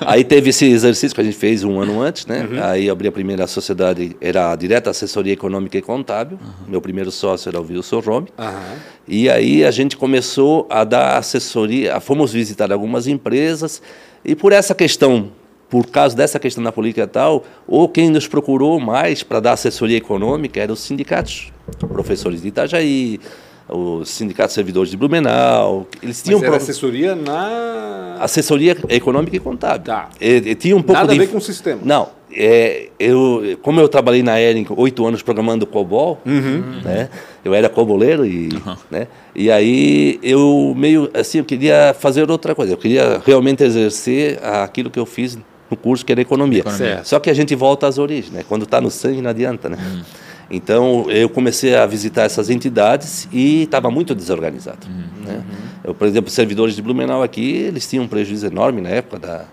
[0.00, 2.46] aí teve esse exercício que a gente fez um ano antes, né?
[2.50, 2.62] Uhum.
[2.62, 6.38] Aí abri a primeira sociedade, era a Direta Assessoria Econômica e Contábil.
[6.40, 6.68] Uhum.
[6.68, 8.28] Meu primeiro sócio era o Wilson Rome.
[8.38, 8.76] Uhum.
[9.06, 13.82] E aí a gente começou a dar assessoria, fomos visitar algumas empresas
[14.24, 15.30] e por essa questão
[15.68, 19.52] por causa dessa questão da política e tal, ou quem nos procurou mais para dar
[19.54, 21.52] assessoria econômica eram os sindicatos,
[21.88, 23.20] professores de Itajaí,
[23.68, 25.86] os sindicatos servidores de Blumenau.
[26.02, 29.86] Eles tinham Mas era assessoria na assessoria econômica e contábil.
[29.86, 30.08] Tá.
[30.20, 31.20] E, e tinha um pouco Nada de...
[31.20, 31.80] a ver com o sistema.
[31.82, 36.80] Não, é, eu, como eu trabalhei na Ering oito anos programando COBOL, uhum.
[36.82, 37.08] né?
[37.44, 38.76] Eu era coboleiro e, uhum.
[38.90, 39.06] né?
[39.34, 42.72] E aí eu meio assim eu queria fazer outra coisa.
[42.72, 45.38] Eu queria realmente exercer aquilo que eu fiz
[45.70, 46.60] no curso que era economia.
[46.60, 47.02] economia.
[47.04, 48.44] Só que a gente volta às origens, né?
[48.48, 49.78] Quando está no sangue não adianta, né?
[49.80, 50.02] Hum.
[50.50, 54.86] Então eu comecei a visitar essas entidades e estava muito desorganizado.
[54.86, 55.24] Hum.
[55.24, 55.42] Né?
[55.84, 59.44] Eu, por exemplo, servidores de Blumenau aqui, eles tinham um prejuízo enorme na época da,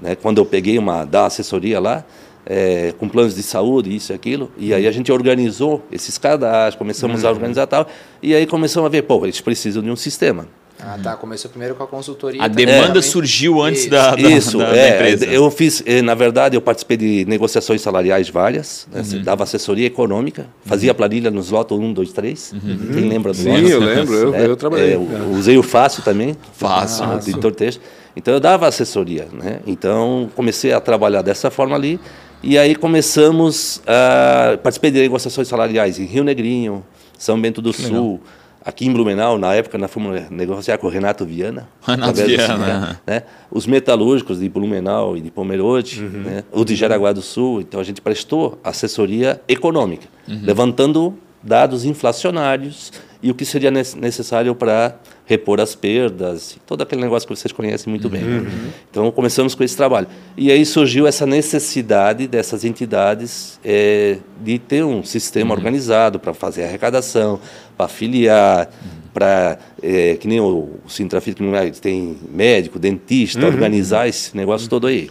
[0.00, 0.16] né?
[0.16, 2.04] Quando eu peguei uma da assessoria lá,
[2.44, 4.50] é, com planos de saúde, isso e aquilo.
[4.58, 7.28] E aí a gente organizou esses cadastros, começamos uhum.
[7.28, 7.86] a organizar tal.
[8.22, 10.46] E aí começamos a ver, pô, eles precisam de um sistema.
[10.84, 11.16] Ah, tá.
[11.16, 12.42] Começou primeiro com a consultoria.
[12.42, 13.90] A demanda é, surgiu antes isso.
[13.90, 15.26] da, da, isso, da, é, da empresa.
[15.26, 19.22] Eu fiz, eh, na verdade, eu participei de negociações salariais várias, né, uhum.
[19.22, 20.96] dava assessoria econômica, fazia uhum.
[20.96, 22.52] planilha nos lotos 1, 2, 3.
[22.52, 22.60] Uhum.
[22.92, 24.92] Quem lembra do Sim, eu lembro, eu, é, eu trabalhei.
[24.92, 26.36] É, eu usei o Fácil também.
[26.52, 27.04] Fácil.
[27.04, 27.80] Ah, editor texto.
[28.16, 29.28] Então eu dava assessoria.
[29.32, 29.60] Né?
[29.66, 32.00] Então comecei a trabalhar dessa forma ali.
[32.42, 34.58] E aí começamos a.
[34.58, 36.84] Participei de negociações salariais em Rio Negrinho,
[37.16, 38.14] São Bento do Sul.
[38.14, 41.68] Legal aqui em Blumenau, na época, nós fomos negociar com o Renato Viana.
[41.86, 43.00] Renato Viana.
[43.06, 43.22] Né?
[43.50, 46.22] Os metalúrgicos de Blumenau e de Pomerode, uhum.
[46.22, 46.44] né?
[46.52, 47.60] o de Jaraguá do Sul.
[47.60, 50.40] Então, a gente prestou assessoria econômica, uhum.
[50.42, 57.26] levantando dados inflacionários e o que seria necessário para repor as perdas, todo aquele negócio
[57.28, 58.24] que vocês conhecem muito bem.
[58.24, 58.70] Uhum.
[58.90, 60.08] Então começamos com esse trabalho.
[60.36, 65.56] E aí surgiu essa necessidade dessas entidades é, de ter um sistema uhum.
[65.56, 67.38] organizado para fazer arrecadação,
[67.76, 68.90] para afiliar, uhum.
[69.14, 71.36] para, é, que nem o, o Sintrafit,
[71.80, 73.46] tem médico, dentista, uhum.
[73.46, 75.08] organizar esse negócio todo aí.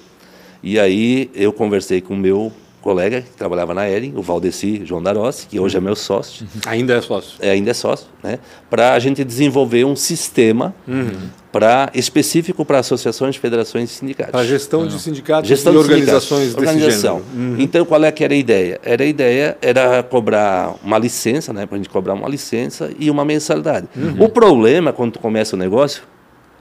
[0.62, 5.02] E aí eu conversei com o meu colega que trabalhava na Ering, o Valdeci João
[5.02, 6.46] Darossi, que hoje é meu sócio.
[6.66, 7.34] Ainda é sócio.
[7.40, 8.40] É, ainda é sócio, né?
[8.70, 11.30] Para a gente desenvolver um sistema uhum.
[11.52, 14.32] para específico para associações, federações e sindicatos.
[14.32, 17.22] Para gestão de sindicatos gestão e organizações de organização.
[17.34, 17.56] Uhum.
[17.60, 18.80] Então, qual é que era a ideia?
[18.84, 21.66] Era a ideia era cobrar uma licença, né?
[21.66, 23.88] Para a gente cobrar uma licença e uma mensalidade.
[23.96, 24.26] Uhum.
[24.26, 26.04] O problema, quando tu começa o negócio,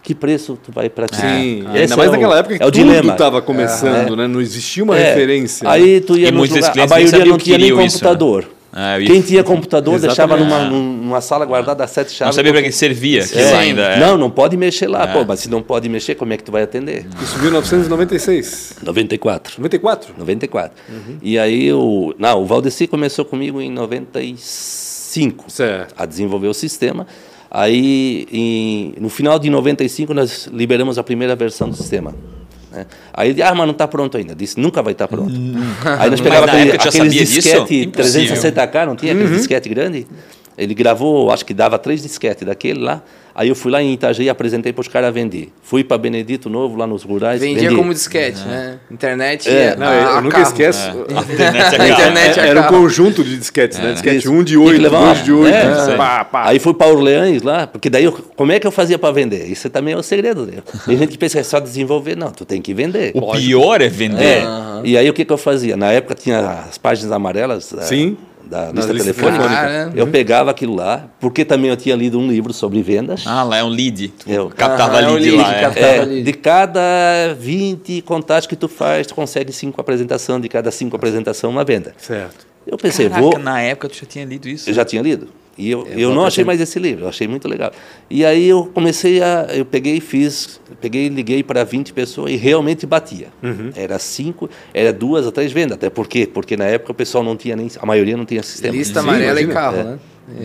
[0.03, 1.39] que preço tu vai praticar?
[1.39, 1.83] Sim, é.
[1.83, 4.17] ainda mais é naquela época que é o tudo estava começando, é.
[4.17, 4.27] né?
[4.27, 5.11] Não existia uma é.
[5.11, 5.69] referência.
[5.69, 8.43] Aí tu ia e muitos lugar, a maioria não tinha nem computador.
[8.43, 8.61] Isso, né?
[9.05, 12.37] Quem tinha computador deixava numa, numa sala guardada as sete chaves.
[12.37, 13.53] Não sabia para que servia é.
[13.55, 13.83] ainda.
[13.83, 14.01] É.
[14.01, 15.07] Não, não pode mexer lá.
[15.09, 17.07] Pô, mas se não pode mexer, como é que tu vai atender?
[17.21, 18.77] Isso em 1996.
[18.83, 19.55] 94.
[19.59, 20.15] 94?
[20.17, 20.83] 94.
[20.89, 21.19] Uhum.
[21.21, 22.15] E aí o.
[22.19, 25.95] Não, o Valdeci começou comigo em 95 certo.
[25.97, 27.07] a desenvolver o sistema.
[27.51, 32.15] Aí, em, no final de 95, nós liberamos a primeira versão do sistema.
[32.71, 32.87] Né?
[33.13, 34.35] Aí ele ah, mas não está pronto ainda.
[34.35, 35.33] Disse, nunca vai estar tá pronto.
[35.33, 35.55] Hum.
[35.99, 39.21] Aí nós pegávamos aquele, aqueles disquete 360K, não tinha uhum.
[39.21, 40.07] aquele disquete grande?
[40.57, 43.03] Ele gravou, acho que dava três disquetes daquele lá.
[43.41, 45.49] Aí eu fui lá em Itajaí, apresentei para os caras vender.
[45.63, 47.41] Fui para Benedito Novo, lá nos rurais.
[47.41, 47.75] Vendia vendi.
[47.75, 48.79] como disquete, né?
[48.91, 49.53] Internet é.
[49.53, 50.79] é não, eu, eu nunca esqueço.
[50.87, 50.91] É.
[51.17, 53.89] A internet, é a internet é Era um conjunto de disquetes, né?
[53.89, 53.93] É.
[53.95, 55.57] Disquete 1 um de 8, 2 de 8.
[55.57, 55.97] É.
[55.97, 56.49] Pá, pá.
[56.49, 59.47] Aí fui para Orleans lá, porque daí eu, como é que eu fazia para vender?
[59.47, 60.45] Isso também é o segredo.
[60.45, 60.59] Né?
[60.85, 62.19] Tem gente que pensa que é só desenvolver.
[62.19, 63.13] Não, tu tem que vender.
[63.15, 64.43] O pior é vender.
[64.43, 64.47] É.
[64.47, 64.83] Uhum.
[64.85, 65.79] E aí o que, que eu fazia?
[65.79, 67.75] Na época tinha as páginas amarelas.
[67.85, 68.19] Sim
[68.51, 69.45] da lista telefônica.
[69.45, 73.25] Ah, eu pegava aquilo lá, porque também eu tinha lido um livro sobre vendas.
[73.25, 74.13] Ah, lá é um lead.
[74.27, 75.55] Eu captava ah, lead, é lead lá.
[75.55, 75.61] É.
[75.61, 76.23] Captava é, lead.
[76.25, 76.81] De cada
[77.39, 81.95] 20 contatos que tu faz, tu consegue cinco apresentações, de cada cinco apresentações, uma venda.
[81.97, 82.50] Certo.
[82.71, 83.39] Eu pensei, Caraca, vou.
[83.39, 84.71] Na época tu já tinha lido isso?
[84.71, 85.29] Eu já tinha lido.
[85.59, 87.71] E eu, eu, eu não achei mais esse livro, eu achei muito legal.
[88.09, 89.47] E aí eu comecei a.
[89.53, 93.29] Eu peguei e fiz, peguei e liguei para 20 pessoas e realmente batia.
[93.43, 93.71] Uhum.
[93.75, 95.77] Era cinco, era duas ou três vendas.
[95.77, 96.27] Até por quê?
[96.33, 97.69] Porque na época o pessoal não tinha nem.
[97.79, 98.75] A maioria não tinha sistema.
[98.75, 99.85] Lista amarela e carro, é.
[99.85, 99.99] né?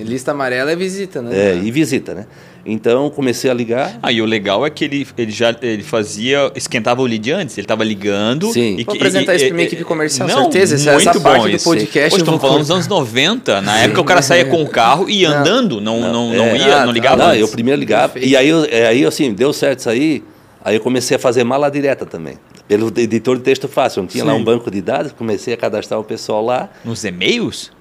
[0.04, 1.32] Lista amarela é visita, né?
[1.34, 2.26] É, e visita, né?
[2.66, 4.00] Então comecei a ligar.
[4.02, 7.56] Ah, e o legal é que ele, ele já ele fazia, esquentava o lead antes,
[7.58, 8.52] ele estava ligando.
[8.52, 8.78] Sim.
[8.80, 10.76] E, Vou apresentar e, isso para minha equipe comercial, não, certeza.
[10.76, 11.70] Essa, muito essa bom parte isso.
[11.70, 12.10] do podcast.
[12.10, 13.62] Pô, estamos falando dos anos 90.
[13.62, 16.46] Na época o cara saía com o carro e ia andando, não, não, não, não
[16.46, 17.18] é, ia, não ligava.
[17.18, 17.42] Não, antes.
[17.42, 18.18] eu primeiro ligava.
[18.20, 20.24] E aí, é, aí, assim, deu certo isso aí.
[20.64, 22.40] Aí eu comecei a fazer mala direta também.
[22.68, 24.02] Pelo editor de texto fácil.
[24.02, 24.30] Eu tinha Sim.
[24.30, 26.70] lá um banco de dados, comecei a cadastrar o pessoal lá.
[26.84, 27.72] Nos e-mails?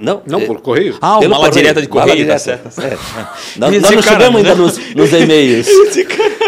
[0.00, 0.96] Não, Não, é- por correio?
[1.00, 2.80] Ah, pelo mala correio, direta de correio, tá direta, certo.
[2.80, 2.96] é.
[3.58, 4.48] Nós, Esse nós não cara, chegamos né?
[4.50, 5.66] ainda nos, nos e-mails.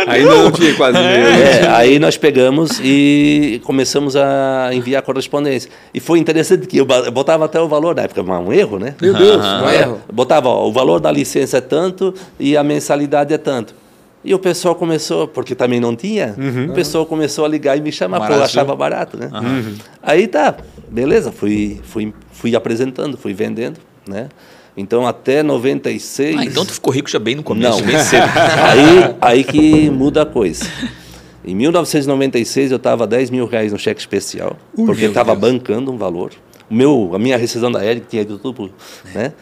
[0.06, 1.26] Ainda não tinha quase e-mail.
[1.26, 5.70] É, aí nós pegamos e começamos a enviar correspondência.
[5.92, 8.94] E foi interessante que eu botava até o valor, na época, um erro, né?
[9.00, 9.44] Meu Deus.
[9.44, 10.00] Um É, erro.
[10.12, 13.74] Botava, ó, o valor da licença é tanto e a mensalidade é tanto.
[14.22, 16.34] E o pessoal começou, porque também não tinha,
[16.68, 19.30] o pessoal começou a ligar e me chamar, pô, eu achava barato, né?
[20.02, 20.54] Aí tá,
[20.90, 24.30] beleza, fui, fui, fui apresentando, fui vendendo, né?
[24.74, 26.38] Então até 96...
[26.38, 27.86] Ah, então tu ficou rico já bem no começo, Não.
[27.86, 28.24] bem cedo.
[28.32, 30.64] aí, aí que muda a coisa.
[31.44, 36.32] Em 1996 eu estava 10 mil reais no cheque especial, porque estava bancando um valor.
[36.70, 38.72] O meu, a minha rescisão da Eric tinha ido tudo,
[39.14, 39.32] né?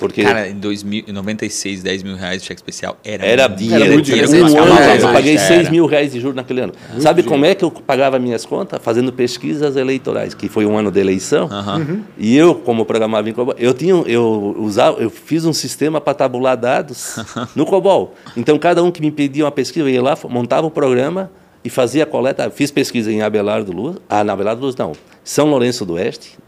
[0.00, 3.58] Porque Cara, em 2000, em 96, 10 mil reais de cheque especial era, era muito
[3.60, 3.92] dinheiro.
[3.92, 4.46] muito Era dinheiro.
[4.52, 5.46] um ano, eu paguei era.
[5.46, 6.72] 6 mil reais de juros naquele ano.
[6.98, 8.80] Sabe como é que eu pagava minhas contas?
[8.82, 11.48] Fazendo pesquisas eleitorais, que foi um ano de eleição.
[11.52, 12.00] Aham.
[12.18, 16.14] E eu, como programava em COBOL, eu tinha, eu usava, eu fiz um sistema para
[16.14, 17.16] tabular dados
[17.54, 18.14] no COBOL.
[18.36, 21.30] Então cada um que me pedia uma pesquisa, eu ia lá, montava o programa
[21.62, 22.48] e fazia a coleta.
[22.50, 26.38] Fiz pesquisa em Abelardo Luz, ah, na Abelardo Luz não, São Lourenço do Oeste.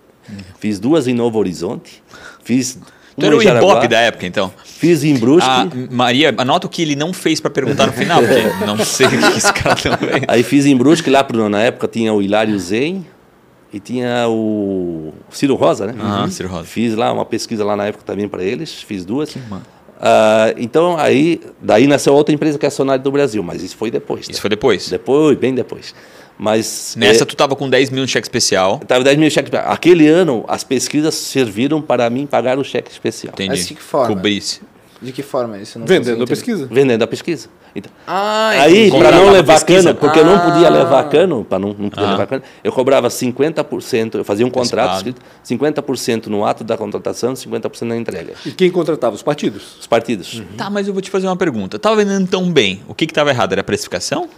[0.58, 2.02] Fiz duas em Novo Horizonte.
[2.42, 2.78] Fiz
[3.18, 4.52] Tu uma era o Ibope da época, então.
[4.64, 5.48] Fiz em Brusque.
[5.48, 9.06] Ah, Maria, anota o que ele não fez para perguntar no final, porque não sei
[9.06, 10.22] o que esse cara também.
[10.26, 13.06] Aí fiz em Brusque, lá pro, na época tinha o Hilário Zen
[13.72, 15.94] e tinha o Ciro Rosa, né?
[15.98, 16.64] Aham, Ciro Rosa.
[16.64, 19.34] Fiz lá uma pesquisa lá na época também para eles, fiz duas.
[19.48, 19.62] mano.
[20.04, 23.76] Ah, então aí, daí nasceu outra empresa que é a Sonário do Brasil, mas isso
[23.76, 24.28] foi depois.
[24.28, 24.88] Isso foi depois.
[24.88, 25.94] Depois, bem depois.
[26.38, 28.78] Mas Nessa é, tu tava com 10 mil no cheque especial.
[28.80, 29.52] tava 10 mil cheques.
[29.66, 33.32] Aquele ano, as pesquisas serviram para mim pagar o cheque especial.
[33.34, 33.50] Entendi.
[33.50, 34.14] Mas de que forma?
[34.14, 34.60] Cobrisse.
[35.00, 35.80] De que forma isso?
[35.84, 36.68] Vendendo a pesquisa.
[36.70, 37.48] Vendendo a pesquisa.
[37.74, 39.88] Então, Ah, Aí, para não levar pesquisa.
[39.92, 40.70] cano, porque eu não podia Ah.
[40.70, 42.10] levar cano, para não, não poder Ah.
[42.12, 47.34] levar cano, eu cobrava 50%, eu fazia um contrato escrito, 50% no ato da contratação,
[47.34, 48.34] 50% na entrega.
[48.46, 49.14] E quem contratava?
[49.16, 49.78] Os partidos?
[49.80, 50.42] Os partidos.
[50.56, 51.78] Tá, mas eu vou te fazer uma pergunta.
[51.78, 52.80] Tava vendendo tão bem.
[52.86, 53.52] O que que tava errado?
[53.52, 54.28] Era a precificação?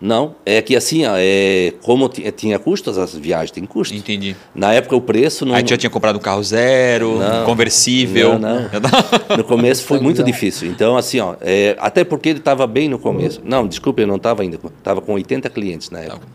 [0.00, 3.98] Não, é que assim, ó, é, como ti- tinha custos, as viagens têm custos.
[3.98, 4.34] Entendi.
[4.54, 5.54] Na época o preço não.
[5.54, 7.44] Aí já tinha comprado um carro zero, Não.
[7.44, 8.38] conversível.
[8.38, 8.70] Não, não.
[9.36, 10.68] No começo foi muito difícil.
[10.70, 13.40] Então, assim, ó, é, até porque ele estava bem no começo.
[13.44, 14.58] Não, desculpa, eu não estava ainda.
[14.78, 16.26] Estava com 80 clientes na época.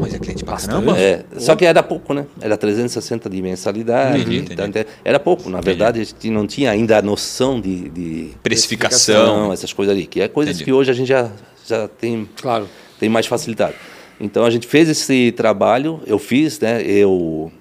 [0.00, 0.96] Mas é cliente pra caramba.
[0.96, 2.24] É, só que era pouco, né?
[2.40, 4.20] Era 360 de mensalidade.
[4.20, 4.86] Entendi, então, entendi.
[5.04, 5.50] Era pouco.
[5.50, 9.52] Na verdade, a gente não tinha ainda a noção de, de Precificação.
[9.52, 10.06] essas coisas ali.
[10.06, 10.64] Que é coisas Entendi.
[10.66, 11.28] que hoje a gente já,
[11.66, 12.68] já tem, Claro.
[12.98, 13.74] Tem mais facilidade.
[14.20, 16.82] Então, a gente fez esse trabalho, eu fiz, né?
[16.82, 17.52] Eu,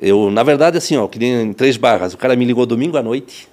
[0.00, 2.14] eu na verdade, assim, ó, que nem em três barras.
[2.14, 3.48] O cara me ligou domingo à noite,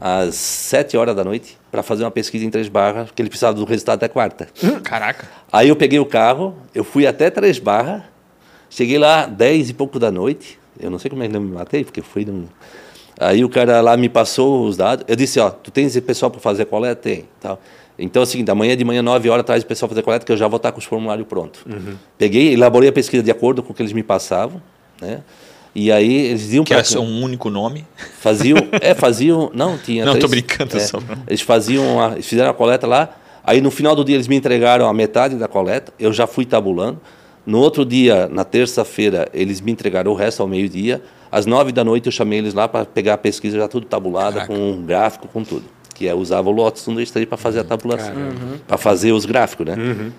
[0.00, 3.54] às 7 horas da noite, para fazer uma pesquisa em três barras, porque ele precisava
[3.54, 4.48] do resultado até quarta.
[4.82, 5.28] Caraca.
[5.52, 8.02] Aí eu peguei o carro, eu fui até Três Barras,
[8.70, 10.58] cheguei lá 10 e pouco da noite.
[10.80, 12.46] Eu não sei como é que eu me matei, porque fui num...
[13.20, 15.04] Aí o cara lá me passou os dados.
[15.06, 17.00] Eu disse, ó, tu tens esse pessoal para fazer coleta?
[17.00, 17.28] Tem.
[17.40, 17.60] Tal.
[17.98, 20.36] Então, assim, da manhã de manhã, 9 horas, traz o pessoal fazer coleta, que eu
[20.36, 21.60] já vou estar com os formulários prontos.
[22.18, 24.60] Peguei, elaborei a pesquisa de acordo com o que eles me passavam,
[25.00, 25.20] né?
[25.76, 27.84] E aí eles iam Que era só um único nome.
[28.20, 30.98] Faziam, é, faziam, não, tinha Não, tô três- brincando, é, só.
[31.26, 33.10] Eles faziam, a, eles fizeram a coleta lá,
[33.42, 36.44] aí no final do dia eles me entregaram a metade da coleta, eu já fui
[36.44, 37.00] tabulando.
[37.46, 41.02] No outro dia, na terça-feira, eles me entregaram o resto ao meio-dia.
[41.30, 44.40] Às nove da noite eu chamei eles lá para pegar a pesquisa já tudo tabulada,
[44.40, 44.46] Caraca.
[44.54, 45.64] com um gráfico, com tudo.
[45.94, 48.12] Que é, usava o Lotus 1, 2, 3 para fazer a tabulação,
[48.66, 49.76] para fazer os gráficos, né?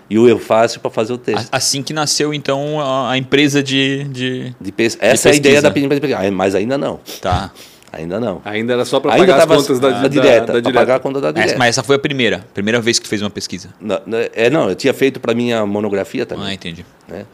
[0.10, 1.50] E o Eufácio para fazer o texto.
[1.54, 4.56] A- Assim que nasceu, então, a, empresa de, de...
[4.62, 5.90] De pes- Essa é a ideia pesquisa.
[5.90, 7.52] da empresa, Ah, mas ainda não, Tá.
[7.92, 8.42] ainda não.
[8.46, 10.72] Ainda era só para pagar as contas da, da, direta, da direta.
[10.80, 11.52] pagar a conta da direta.
[11.52, 12.46] Essa- mas essa foi a primeira.
[12.54, 13.68] Primeira vez que fez uma pesquisa.
[13.82, 14.00] Não,
[14.34, 16.46] é, não, eu tinha feito para minha monografia também.
[16.48, 16.86] Ah, entendi.
[17.08, 17.26] né?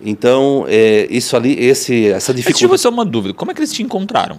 [0.00, 2.82] Então, é, isso ali, esse, essa Mas deixa eu dificuldade.
[2.82, 3.34] fazer uma dúvida.
[3.34, 4.38] Como é que eles te encontraram?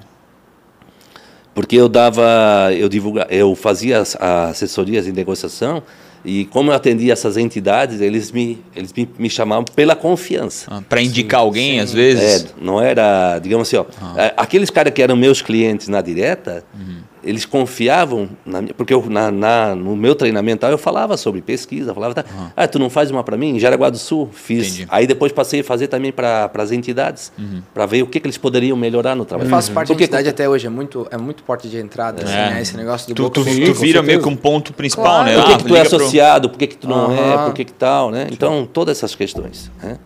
[1.55, 5.81] Porque eu dava, eu divulga, eu fazia as, as assessorias de negociação
[6.25, 10.67] e como eu atendia essas entidades, eles me, eles me, me chamavam pela confiança.
[10.69, 12.45] Ah, Pra indicar alguém, às vezes?
[12.45, 13.85] É, não era, digamos assim, ó,
[14.19, 16.97] é, aqueles caras que eram meus clientes na direta, Uhum.
[17.25, 21.41] Eles confiavam, na minha, porque eu, na, na- no meu treinamento tal, eu falava sobre
[21.41, 23.55] pesquisa, falava, tá, ah, tu não faz uma para mim?
[23.55, 24.67] Em Jaraguá do Sul, fiz.
[24.67, 24.87] Entendi.
[24.89, 27.31] Aí depois passei a fazer também para as entidades,
[27.73, 29.47] para ver o que, que eles poderiam melhorar no trabalho.
[29.47, 32.23] Eu faço parte Porque- da entidade até hoje, é muito, é muito porta de entrada,
[32.23, 32.49] assim, É.
[32.51, 32.61] né?
[32.61, 35.25] Esse negócio do Tu, tu, tu vira meio que um ponto principal, Claro.
[35.29, 35.35] né?
[35.35, 37.19] Por que, Ah, que tu é liga pro- associado, por que, que tu não é,
[37.33, 37.45] Aham.
[37.45, 38.27] por que, que tal, né?
[38.31, 39.71] Então, todas essas questões.
[39.81, 39.97] Né?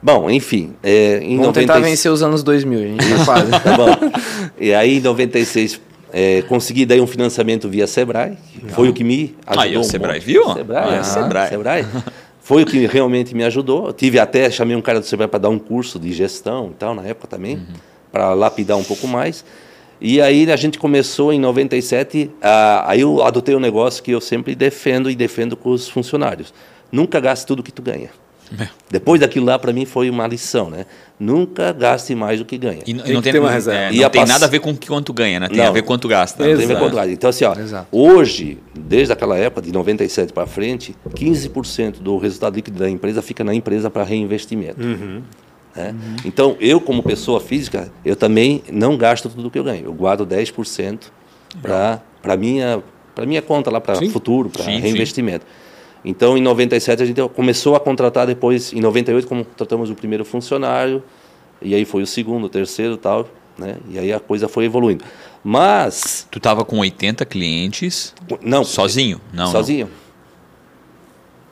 [0.00, 3.50] Bom, enfim, é, em Vamos tentar 96 vencer os anos 2000, a gente tá quase.
[3.60, 3.88] Tá bom.
[4.60, 5.80] E aí, em 96,
[6.12, 8.36] é, consegui daí um financiamento via Sebrae,
[8.68, 9.62] foi o que me ajudou.
[9.64, 10.24] Aí, o um Sebrae, monte.
[10.24, 10.52] viu?
[10.52, 11.48] Sebrae, Ah, é, Sebrae.
[11.48, 11.86] Sebrae.
[12.40, 13.88] Foi o que realmente me ajudou.
[13.88, 16.74] Eu tive até, chamei um cara do Sebrae para dar um curso de gestão e
[16.78, 17.60] tal, na época também.
[18.10, 19.44] para lapidar um pouco mais.
[20.00, 24.20] E aí a gente começou em 97, a, aí eu adotei um negócio que eu
[24.20, 26.54] sempre defendo e defendo com os funcionários.
[26.90, 28.08] Nunca gaste tudo que tu ganha.
[28.58, 28.68] É.
[28.90, 30.86] Depois daquilo lá, para mim, foi uma lição, né?
[31.18, 32.80] Nunca gaste mais do que ganha.
[32.86, 33.94] E, tem não tem, uma reserva.
[33.94, 35.48] É, não tem nada a ver com quanto ganha, né?
[35.48, 36.46] Tem não, a ver quanto gasta.
[36.46, 37.12] Não tem a ver quanto gasta.
[37.12, 37.54] Então, assim, ó,
[37.90, 43.44] hoje, desde aquela época, de 97 para frente, 15% do resultado líquido da empresa fica
[43.44, 44.80] na empresa para reinvestimento.
[44.80, 45.22] Uhum.
[45.76, 45.90] Né?
[45.90, 46.16] Uhum.
[46.24, 49.86] Então, eu, como pessoa física, eu também não gasto tudo que eu ganho.
[49.86, 51.00] Eu guardo 10%
[51.60, 52.82] para a minha,
[53.26, 55.44] minha conta lá, para futuro, para reinvestimento.
[55.44, 55.67] Sim.
[56.08, 61.02] Então, em 97 a gente começou a contratar depois, em 98 contratamos o primeiro funcionário,
[61.60, 63.28] e aí foi o segundo, o terceiro, tal,
[63.58, 63.76] né?
[63.90, 65.04] E aí a coisa foi evoluindo.
[65.44, 68.14] Mas tu estava com 80 clientes?
[68.40, 69.20] Não, sozinho?
[69.34, 69.86] Não, sozinho.
[69.86, 70.08] Não.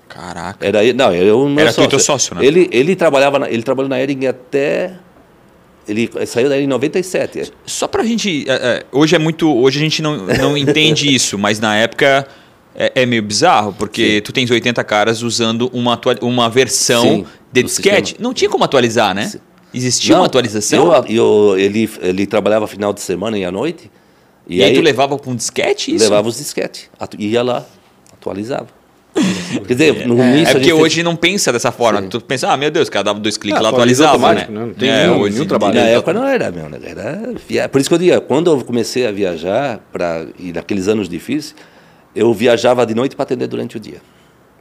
[0.08, 0.66] Caraca.
[0.66, 1.90] Era não, eu Era sócio.
[1.90, 2.46] teu sócio, né?
[2.46, 4.94] Ele ele trabalhava na, ele trabalhou na Ering até
[5.86, 7.52] ele saiu daí em 97.
[7.66, 8.48] Só pra gente.
[8.48, 9.54] É, é, hoje é muito.
[9.54, 12.26] Hoje a gente não, não entende isso, mas na época
[12.76, 14.20] é, é meio bizarro, porque Sim.
[14.20, 18.16] tu tens 80 caras usando uma, uma versão Sim, de disquete.
[18.18, 19.28] Não tinha como atualizar, né?
[19.28, 19.38] Sim.
[19.72, 20.92] Existia Não, uma atualização?
[20.94, 23.90] Eu, eu, ele, ele trabalhava final de semana e à noite.
[24.46, 26.04] E, e aí, aí, tu levava com um disquete isso?
[26.04, 26.88] Levava os disquete.
[27.18, 27.66] Ia lá,
[28.12, 28.68] atualizava.
[29.66, 30.50] Quer dizer, no é, início.
[30.50, 32.02] É porque hoje não pensa dessa forma.
[32.02, 32.08] Sim.
[32.08, 34.46] Tu pensa, ah, meu Deus, o cara dava dois cliques ah, lá, atualizava, né?
[34.48, 35.74] Não, tem é, nenhum, nenhum trabalho.
[35.74, 36.68] Na época não era, meu.
[36.68, 36.78] Né?
[36.84, 41.08] Era, por isso que eu digo, quando eu comecei a viajar, pra, e naqueles anos
[41.08, 41.54] difíceis,
[42.16, 44.00] eu viajava de noite para atender durante o dia.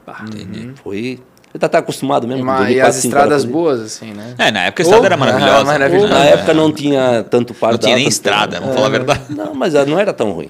[0.05, 0.73] Ah, entendi.
[0.83, 1.19] Foi.
[1.51, 2.43] Você tá, tá acostumado mesmo.
[2.43, 4.35] Uma, e as estradas boas, assim, né?
[4.37, 5.63] É, na época a estrada oh, era maravilhosa.
[5.63, 6.13] maravilhosa.
[6.13, 9.21] Na época não tinha tanto par Não tinha nem estrada, vamos é, falar a verdade.
[9.29, 10.49] Não, mas não era tão ruim.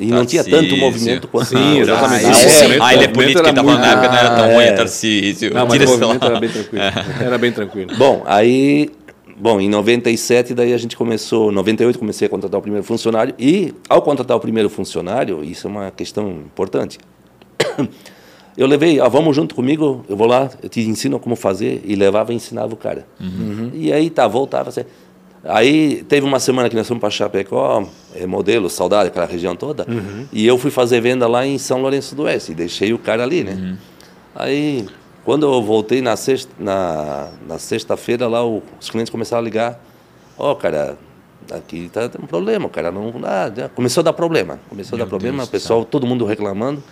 [0.00, 2.24] E não tinha tanto movimento quanto Sim, exatamente.
[2.24, 4.54] Ah, é, ah, ele é político que tá falando na época, não era tão é.
[4.54, 5.54] ruim, Tarcísio.
[5.54, 6.82] Não, mas o movimento era bem tranquilo.
[6.82, 6.92] É.
[7.24, 7.96] Era bem tranquilo.
[7.96, 8.90] Bom, aí
[9.42, 13.34] Bom, em 97 daí a gente começou, em 98 comecei a contratar o primeiro funcionário
[13.36, 17.00] e ao contratar o primeiro funcionário, isso é uma questão importante.
[18.54, 21.94] Eu levei, ah, vamos junto comigo, eu vou lá, eu te ensino como fazer e
[21.94, 23.06] levava e ensinava o cara.
[23.18, 23.70] Uhum.
[23.72, 24.82] E aí tá, voltava assim.
[25.42, 29.86] Aí teve uma semana que nós fomos para Chapecó, é, modelo, saudade, aquela região toda,
[29.88, 30.26] uhum.
[30.30, 33.22] e eu fui fazer venda lá em São Lourenço do Oeste, e deixei o cara
[33.22, 33.54] ali, né?
[33.54, 33.76] Uhum.
[34.34, 34.86] Aí
[35.24, 39.80] quando eu voltei na sexta, na, na sexta-feira lá, o, os clientes começaram a ligar.
[40.36, 40.96] Ó, oh, cara,
[41.50, 45.08] aqui tá um problema, cara, não ah, começou a dar problema, começou Meu a dar
[45.08, 45.88] problema, Deus o pessoal, céu.
[45.90, 46.82] todo mundo reclamando.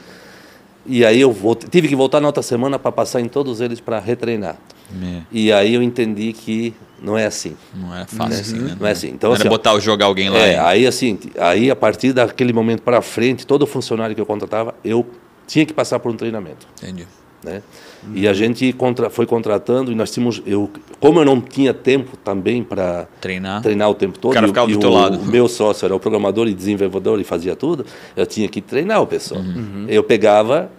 [0.87, 3.81] E aí eu voltei, tive que voltar na outra semana para passar em todos eles
[3.81, 4.57] para retreinar.
[4.91, 5.27] Me.
[5.31, 7.55] E aí eu entendi que não é assim.
[7.75, 8.41] Não é fácil né?
[8.41, 8.77] assim, né?
[8.81, 9.09] Não é assim.
[9.09, 10.39] Então, não assim, botar ou jogar alguém lá.
[10.39, 14.75] É, aí assim, aí a partir daquele momento para frente, todo funcionário que eu contratava,
[14.85, 15.07] eu
[15.47, 16.67] tinha que passar por um treinamento.
[16.83, 17.07] Entendi.
[17.43, 17.63] Né?
[18.03, 18.13] Uhum.
[18.15, 22.17] E a gente contra, foi contratando e nós tínhamos, eu, como eu não tinha tempo
[22.19, 23.63] também para treinar.
[23.63, 25.19] treinar o tempo todo, o cara ficava e, do teu o, lado.
[25.19, 29.01] o meu sócio era o programador e desenvolvedor e fazia tudo, eu tinha que treinar
[29.01, 29.41] o pessoal.
[29.41, 29.87] Uhum.
[29.89, 30.71] Eu pegava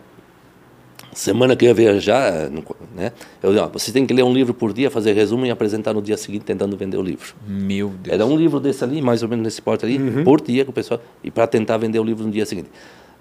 [1.14, 2.49] semana que eu ia viajar,
[2.95, 3.12] né?
[3.41, 6.01] Eu dizia, você tem que ler um livro por dia, fazer resumo e apresentar no
[6.01, 7.34] dia seguinte tentando vender o livro.
[7.45, 8.14] Meu Deus.
[8.14, 10.24] Era um livro desse ali, mais ou menos nesse porte ali, uhum.
[10.24, 12.70] por dia com o pessoal e para tentar vender o livro no dia seguinte.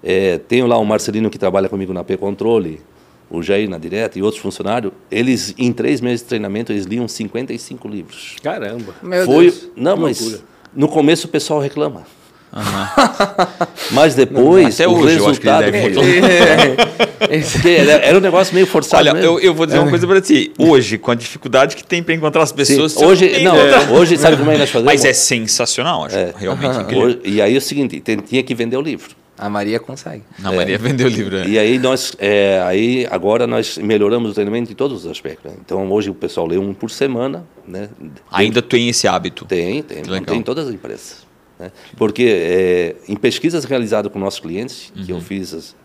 [0.03, 2.81] É, tenho lá o Marcelino que trabalha comigo na P Controle,
[3.31, 7.07] o Jair na direta e outros funcionários, eles em três meses de treinamento eles liam
[7.07, 8.35] 55 livros.
[8.43, 8.93] Caramba!
[9.01, 9.69] Meu Foi, Deus.
[9.75, 10.43] Não, mas loucura.
[10.75, 12.05] no começo o pessoal reclama.
[12.53, 12.61] Uhum.
[13.91, 17.69] Mas depois Até o hoje, resultado eu acho que ele deve...
[17.79, 19.07] era, era um negócio meio forçado.
[19.09, 20.51] Olha, eu, eu, vou dizer uma coisa para ti.
[20.57, 22.91] Hoje, com a dificuldade que tem para encontrar as pessoas.
[22.91, 23.05] Sim.
[23.05, 23.55] Hoje, não,
[23.93, 24.91] hoje sabe como é que nós fazemos?
[24.91, 26.17] Mas é sensacional, acho.
[26.17, 26.33] É.
[26.35, 26.81] Realmente uhum.
[26.81, 27.03] incrível.
[27.05, 29.20] Hoje, e aí é o seguinte, tinha que vender o livro.
[29.41, 30.21] A Maria consegue.
[30.43, 30.77] A Maria é.
[30.77, 31.35] vendeu o livro.
[31.37, 31.47] É.
[31.47, 35.51] E aí nós, é, aí agora nós melhoramos o treinamento em todos os aspectos.
[35.51, 35.57] Né?
[35.65, 37.89] Então hoje o pessoal lê um por semana, né?
[38.31, 39.43] Ainda tem esse hábito?
[39.45, 41.25] Tem, tem, tem em todas as empresas.
[41.57, 41.71] Né?
[41.97, 45.05] Porque é, em pesquisas realizadas com nossos clientes, uhum.
[45.05, 45.21] que eu uhum.
[45.23, 45.75] fiz as,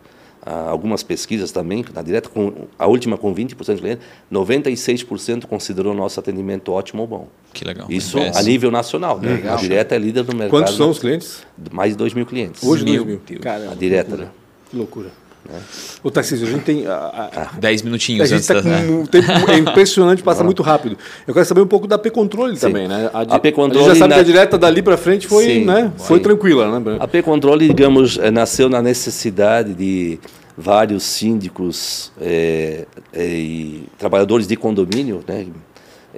[0.46, 6.20] algumas pesquisas também, na direta, com, a última com 20% de clientes, 96% considerou nosso
[6.20, 7.28] atendimento ótimo ou bom.
[7.52, 7.86] Que legal.
[7.90, 9.18] Isso a nível nacional.
[9.18, 9.42] Né?
[9.50, 10.50] A direta é líder do mercado.
[10.50, 11.44] Quantos são os clientes?
[11.72, 12.62] Mais de 2 mil clientes.
[12.62, 13.20] Hoje, 2 mil.
[13.40, 14.28] Caramba, a direta, né?
[14.70, 15.10] Que loucura.
[15.52, 15.58] É.
[16.02, 16.86] Ô, Tarcísio, a gente tem.
[16.86, 20.96] A, a, 10 minutinhos a gente tá com um tempo é impressionante, passa muito rápido.
[21.26, 23.10] Eu quero saber um pouco da P-Controle também, né?
[23.12, 23.84] A, a P-Controle.
[23.84, 24.14] A gente já sabe na...
[24.16, 25.92] que a direta dali para frente foi, sim, né?
[25.96, 26.96] foi tranquila, né?
[26.98, 30.18] A P-Controle, digamos, eh, nasceu na necessidade de
[30.56, 35.46] vários síndicos é, é, e trabalhadores de condomínio, né?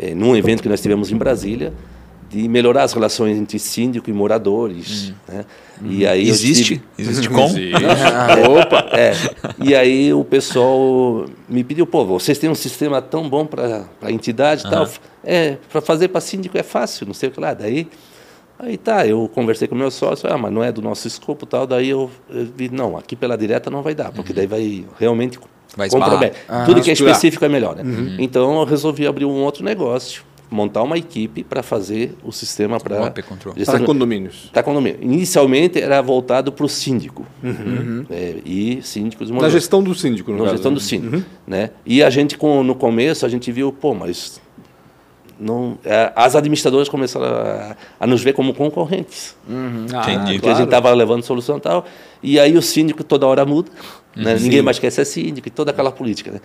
[0.01, 1.73] É, num evento que nós tivemos em Brasília,
[2.31, 5.09] de melhorar as relações entre síndico e moradores.
[5.09, 5.15] Uhum.
[5.29, 5.45] Né?
[5.83, 6.65] E aí Existe?
[6.65, 6.83] Tive...
[6.99, 7.59] Existe como?
[7.59, 7.75] Existe.
[8.49, 8.87] Opa!
[8.93, 9.13] É.
[9.59, 14.13] E aí o pessoal me pediu, pô, vocês têm um sistema tão bom para a
[14.13, 14.71] entidade e uhum.
[14.71, 14.89] tal.
[15.25, 17.55] É, para fazer para síndico é fácil, não sei o que lá.
[17.55, 17.89] Daí,
[18.59, 21.47] aí tá, eu conversei com o meu sócio, ah, mas não é do nosso escopo
[21.47, 21.67] tal.
[21.67, 24.37] Daí eu, eu vi, não, aqui pela direta não vai dar, porque uhum.
[24.37, 25.39] daí vai realmente
[25.77, 26.35] vai comprometer.
[26.67, 27.83] Tudo que é específico é melhor, né?
[27.83, 28.17] Uhum.
[28.19, 33.11] Então eu resolvi abrir um outro negócio montar uma equipe para fazer o sistema para
[33.11, 34.51] para condomínios.
[34.53, 34.99] Para condomínio.
[35.03, 38.05] Inicialmente era voltado para o síndico uhum.
[38.11, 39.31] é, e síndicos.
[39.31, 40.57] Na gestão do síndico, no Na caso.
[40.57, 41.23] gestão do síndico, uhum.
[41.47, 41.71] né?
[41.85, 44.41] E a gente com, no começo a gente viu, pô, mas
[45.39, 49.37] não, é, as administradoras começaram a, a, nos ver como concorrentes.
[49.49, 49.87] Uhum.
[49.95, 50.33] Ah, Entendi.
[50.33, 50.55] Porque claro.
[50.55, 51.87] a gente estava levando solução e tal.
[52.23, 53.71] E aí o síndico toda hora muda.
[54.17, 54.35] Né?
[54.35, 54.41] Uhum.
[54.41, 56.33] Ninguém mais quer ser síndico e toda aquela política.
[56.33, 56.41] Né?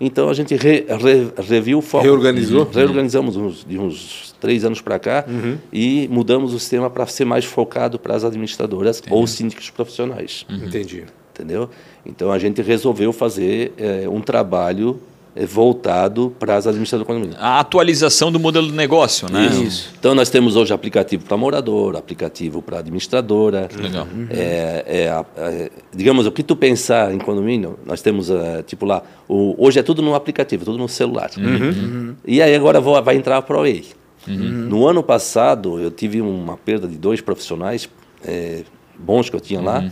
[0.00, 2.04] Então a gente re, re, reviu o foco.
[2.04, 2.64] Reorganizou?
[2.64, 2.70] Uhum.
[2.70, 5.58] Reorganizamos uns, de uns três anos para cá uhum.
[5.72, 9.14] e mudamos o sistema para ser mais focado para as administradoras Entendi.
[9.14, 10.46] ou síndicos profissionais.
[10.48, 10.66] Uhum.
[10.66, 11.04] Entendi.
[11.34, 11.68] Entendeu?
[12.04, 15.00] Então a gente resolveu fazer é, um trabalho
[15.44, 17.36] voltado para as administradoras do condomínio.
[17.38, 19.48] A atualização do modelo de negócio, né?
[19.48, 19.92] Isso.
[19.98, 23.68] Então nós temos hoje aplicativo para morador, aplicativo para administradora.
[23.78, 24.06] Legal.
[24.30, 29.02] É, é, é, digamos, o que tu pensar em condomínio, nós temos, uh, tipo lá,
[29.28, 31.30] o, hoje é tudo no aplicativo, tudo no celular.
[31.36, 31.44] Uhum.
[31.44, 32.16] Uhum.
[32.26, 33.84] E aí agora vou, vai entrar a ProWay.
[34.26, 34.34] Uhum.
[34.34, 37.88] No ano passado eu tive uma perda de dois profissionais
[38.24, 38.62] é,
[38.98, 39.84] bons que eu tinha lá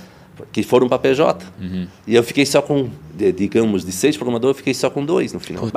[0.52, 1.44] que foram para PJ.
[1.60, 1.86] Uhum.
[2.06, 2.88] E eu fiquei só com,
[3.36, 5.68] digamos, de seis programadores, eu fiquei só com dois no final.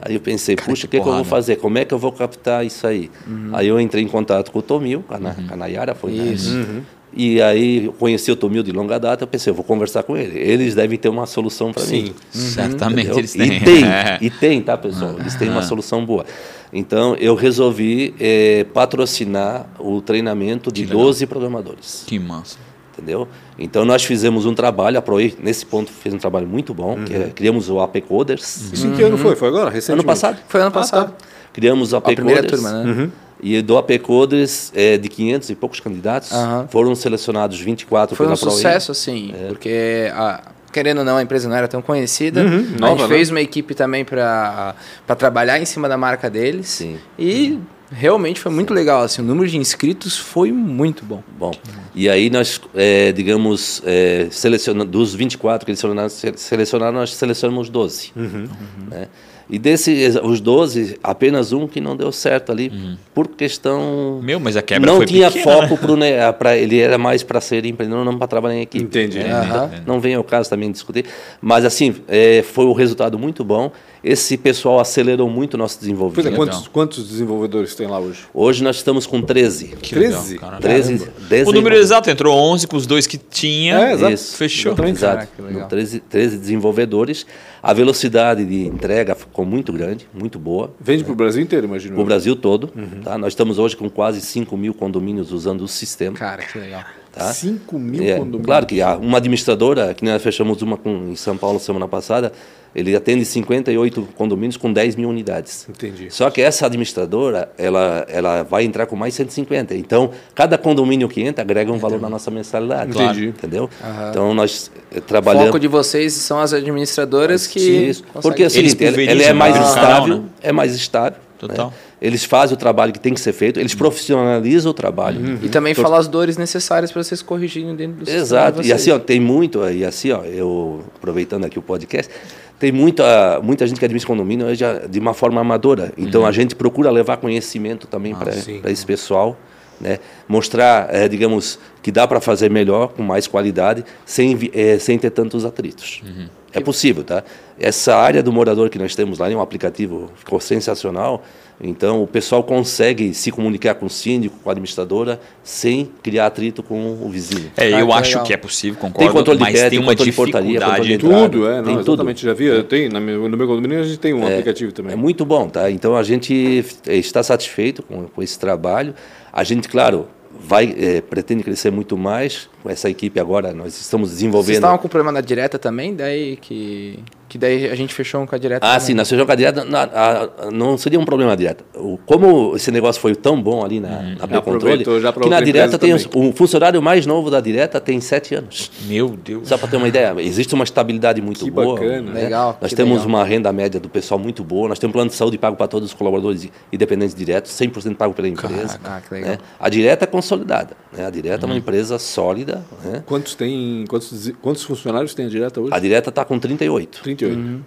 [0.00, 1.56] Aí eu pensei, Cara, puxa, o que, que, eu vou fazer?
[1.56, 3.10] Como é que eu vou captar isso aí?
[3.26, 3.50] Uhum.
[3.52, 5.32] Aí eu entrei em contato com o Tomil, com a, uhum.
[5.50, 6.54] a Nayara, foi isso.
[6.54, 6.82] Uhum.
[7.14, 10.14] E aí eu conheci o Tomil de longa data, eu pensei, eu vou conversar com
[10.14, 10.38] ele.
[10.38, 12.12] Eles devem ter uma solução para mim.
[12.30, 12.46] Sim, uhum.
[12.50, 13.18] certamente Entendeu?
[13.18, 13.56] eles têm.
[13.56, 13.84] E tem,
[14.20, 15.16] e tem, tá, pessoal?
[15.18, 16.26] Eles têm uma solução boa.
[16.70, 22.04] Então eu resolvi é, patrocinar o treinamento de 12 programadores.
[22.06, 22.58] Que massa
[22.96, 23.28] entendeu?
[23.58, 27.04] Então nós fizemos um trabalho, a Proe nesse ponto fez um trabalho muito bom, uhum.
[27.04, 28.72] que é, criamos o AP Coders.
[28.72, 29.36] Isso em que ano foi?
[29.36, 30.00] Foi agora, recentemente?
[30.00, 30.38] Ano passado.
[30.48, 31.12] Foi ano passado.
[31.16, 31.26] Ah, tá.
[31.52, 32.50] Criamos o AP a Coders.
[32.50, 32.90] Turma, né?
[32.90, 33.10] Uhum.
[33.40, 36.66] E do AP Coders, é, de 500 e poucos candidatos, uhum.
[36.68, 39.48] foram selecionados 24 Foi um sucesso, assim, é.
[39.48, 40.10] porque...
[40.12, 42.42] A querendo ou não, a empresa não era tão conhecida.
[42.42, 44.74] Uhum, a gente fez uma equipe também para
[45.16, 46.68] trabalhar em cima da marca deles.
[46.68, 46.98] Sim.
[47.18, 49.02] E uhum realmente foi muito legal.
[49.02, 51.22] Assim, o número de inscritos foi muito bom.
[51.38, 51.52] Bom.
[51.94, 57.68] E aí nós, é, digamos, é, selecionando, dos 24 que eles selecionaram, selecionaram nós selecionamos
[57.68, 58.12] 12.
[58.16, 58.46] Uhum.
[58.90, 59.08] Né?
[59.48, 62.96] E desses, os 12, apenas um que não deu certo ali, uhum.
[63.14, 64.20] por questão.
[64.20, 66.32] Meu, mas a quebra Não foi tinha pequena, foco né?
[66.32, 68.84] para ele, era mais para ser empreendedor, não para trabalhar em equipe.
[68.84, 69.20] Entendi.
[69.20, 69.70] É, uhum.
[69.86, 71.04] Não vem ao caso também discutir.
[71.40, 73.70] Mas, assim, é, foi um resultado muito bom.
[74.06, 76.22] Esse pessoal acelerou muito o nosso desenvolvimento.
[76.22, 78.20] Pois é, quantos, quantos desenvolvedores tem lá hoje?
[78.32, 79.74] Hoje nós estamos com 13.
[79.82, 80.34] Que 13?
[80.34, 81.10] Legal, 13
[81.44, 83.80] o número exato entrou 11 com os dois que tinha.
[83.80, 84.12] É, exato.
[84.12, 84.76] Isso, Fechou.
[84.86, 85.26] Exato.
[85.36, 87.26] Caraca, 13, 13 desenvolvedores.
[87.60, 90.72] A velocidade de entrega ficou muito grande, muito boa.
[90.78, 91.94] Vende para o Brasil inteiro, imagino.
[91.94, 92.70] Para o Brasil todo.
[92.76, 93.00] Uhum.
[93.02, 93.18] Tá?
[93.18, 96.16] Nós estamos hoje com quase 5 mil condomínios usando o sistema.
[96.16, 96.84] Cara, que legal.
[97.10, 97.32] Tá?
[97.32, 98.46] 5 mil é, condomínios?
[98.46, 102.32] Claro que há uma administradora, que nós fechamos uma com, em São Paulo semana passada,
[102.76, 105.66] ele atende 58 condomínios com 10 mil unidades.
[105.66, 106.08] Entendi.
[106.10, 109.74] Só que essa administradora, ela, ela vai entrar com mais 150.
[109.74, 112.90] Então, cada condomínio que entra agrega um valor na nossa mensalidade.
[112.90, 113.28] Entendi.
[113.28, 113.70] Entendeu?
[113.82, 114.08] Uhum.
[114.10, 115.48] Então, nós eh, trabalhamos...
[115.48, 117.60] O foco de vocês são as administradoras que...
[117.60, 118.04] Isso.
[118.20, 120.24] Porque, assim, ela, ela é mais estável, né?
[120.42, 121.18] é mais estável.
[121.38, 121.68] Total.
[121.68, 121.72] Né?
[122.00, 125.20] Eles fazem o trabalho que tem que ser feito, eles profissionalizam o trabalho.
[125.20, 125.38] Uhum.
[125.42, 128.62] E também falar as dores necessárias para vocês corrigirem dentro do Exato.
[128.62, 132.12] E assim, ó, tem muito, e assim, ó, eu aproveitando aqui o podcast,
[132.58, 135.92] tem muita, muita gente que administra condomínio já de uma forma amadora.
[135.96, 136.26] Então uhum.
[136.26, 139.36] a gente procura levar conhecimento também ah, para esse pessoal.
[139.80, 139.98] Né?
[140.26, 145.10] Mostrar, é, digamos, que dá para fazer melhor, com mais qualidade, sem, é, sem ter
[145.10, 146.02] tantos atritos.
[146.02, 146.28] Uhum.
[146.52, 147.22] É possível, tá?
[147.60, 151.22] Essa área do morador que nós temos lá em um aplicativo ficou sensacional.
[151.60, 156.62] Então, o pessoal consegue se comunicar com o síndico, com a administradora, sem criar atrito
[156.62, 157.50] com o vizinho.
[157.56, 158.24] É, eu ah, acho legal.
[158.24, 160.46] que é possível, concordo, tem controle mas de pé, tem, tem uma dificuldade.
[160.46, 162.28] De portaria, tudo, é, não, tem exatamente, tudo.
[162.28, 164.92] já vi, tem, no meu condomínio a gente tem um é, aplicativo também.
[164.92, 165.70] É muito bom, tá?
[165.70, 168.94] Então, a gente está satisfeito com, com esse trabalho.
[169.32, 170.06] A gente, claro,
[170.38, 173.52] vai é, pretende crescer muito mais com essa equipe agora.
[173.52, 174.46] Nós estamos desenvolvendo.
[174.46, 176.98] Vocês estavam com problema na direta também, daí que
[177.28, 178.64] Que daí a gente fechou um com a direta.
[178.64, 178.86] Ah, também.
[178.86, 179.64] sim, nós fechamos com a direta.
[179.64, 181.64] Não, a, não seria um problema direta.
[182.06, 184.16] Como esse negócio foi tão bom ali na, hum.
[184.28, 188.70] na controle que na direta tem o funcionário mais novo da direta tem sete anos.
[188.86, 189.48] Meu Deus.
[189.48, 191.74] Só para ter uma ideia, existe uma estabilidade muito que boa.
[191.74, 192.22] Bacana, né?
[192.24, 192.58] Legal.
[192.60, 193.08] Nós temos legal.
[193.08, 194.68] uma renda média do pessoal muito boa.
[194.68, 198.14] Nós temos um plano de saúde pago para todos os colaboradores independentes diretos, 100% pago
[198.14, 198.78] pela empresa.
[198.84, 199.30] Ah, que legal.
[199.30, 199.38] Né?
[199.58, 200.76] A direta é consolidada.
[200.92, 201.06] Né?
[201.06, 201.40] A direta hum.
[201.42, 201.58] é uma uhum.
[201.58, 202.64] empresa sólida.
[202.84, 203.02] Né?
[203.06, 203.84] Quantos tem?
[203.88, 205.74] Quantos, quantos funcionários tem a direta hoje?
[205.74, 207.02] A direta está com 38.
[207.02, 207.15] 38.
[207.24, 207.60] Uhum.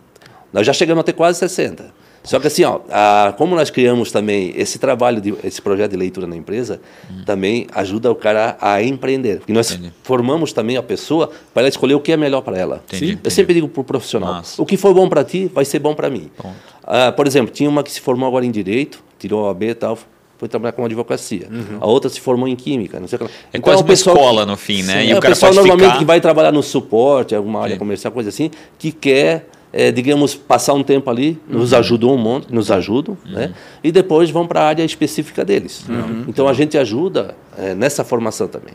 [0.51, 1.99] Nós já chegamos a ter quase 60.
[2.23, 5.97] Só que assim, ó, a, como nós criamos também esse trabalho, de, esse projeto de
[5.97, 7.23] leitura na empresa, hum.
[7.25, 9.41] também ajuda o cara a emprender.
[9.47, 9.93] E nós entendi.
[10.03, 12.83] formamos também a pessoa para ela escolher o que é melhor para ela.
[12.87, 14.61] Entendi, Eu sempre digo para o profissional, Nossa.
[14.61, 16.29] o que for bom para ti, vai ser bom para mim.
[16.83, 19.75] Ah, por exemplo, tinha uma que se formou agora em Direito, tirou a B e
[19.75, 19.97] tal,
[20.39, 21.47] foi trabalhar com advocacia.
[21.51, 21.77] Uhum.
[21.81, 22.99] A outra se formou em química.
[22.99, 23.25] Não sei o que.
[23.25, 25.01] É então, quase é uma pessoal, escola no fim, né?
[25.01, 25.99] Sim, e é o, o pessoal normalmente ficar...
[25.99, 27.79] que vai trabalhar no suporte, alguma área Sim.
[27.79, 31.79] comercial, coisa assim, que quer é, digamos, passar um tempo ali, nos uhum.
[31.79, 33.31] ajudam um monte, nos ajudam, uhum.
[33.33, 33.53] né?
[33.83, 35.85] E depois vão para a área específica deles.
[35.87, 36.25] Uhum.
[36.27, 38.73] Então a gente ajuda é, nessa formação também.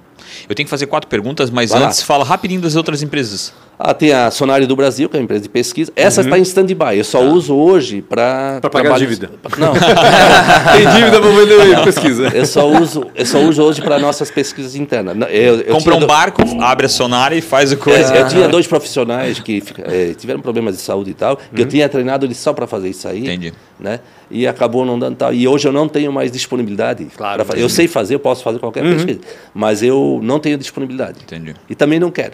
[0.48, 2.06] Eu tenho que fazer quatro perguntas, mas Vai antes lá.
[2.06, 3.52] fala rapidinho das outras empresas.
[3.78, 5.92] Ah, tem a Sonário do Brasil, que é uma empresa de pesquisa.
[5.96, 6.40] Essa está uhum.
[6.40, 6.96] em stand-by.
[6.96, 7.24] Eu só tá.
[7.24, 8.58] uso hoje para.
[8.60, 9.30] Para pagar dívida.
[9.58, 9.72] Não.
[10.76, 12.28] tem dívida para vender pesquisa.
[12.28, 15.16] Eu só uso, eu só uso hoje para nossas pesquisas internas.
[15.30, 16.06] Eu, eu Compra um do...
[16.06, 18.14] barco, abre a Sonário e faz o coisa.
[18.14, 21.58] É, eu tinha dois profissionais que é, tiveram problemas de saúde e tal, uhum.
[21.58, 23.22] eu tinha treinado eles só para fazer isso aí.
[23.22, 23.52] Entendi.
[23.78, 23.98] Né?
[24.30, 25.34] E acabou não dando tal.
[25.34, 27.06] E hoje eu não tenho mais disponibilidade.
[27.16, 27.44] Claro.
[27.56, 28.94] Eu sei fazer, eu posso fazer qualquer uhum.
[28.94, 29.20] pesquisa,
[29.54, 31.18] mas eu não tenho disponibilidade.
[31.22, 31.54] Entendi.
[31.68, 32.32] E também não quero.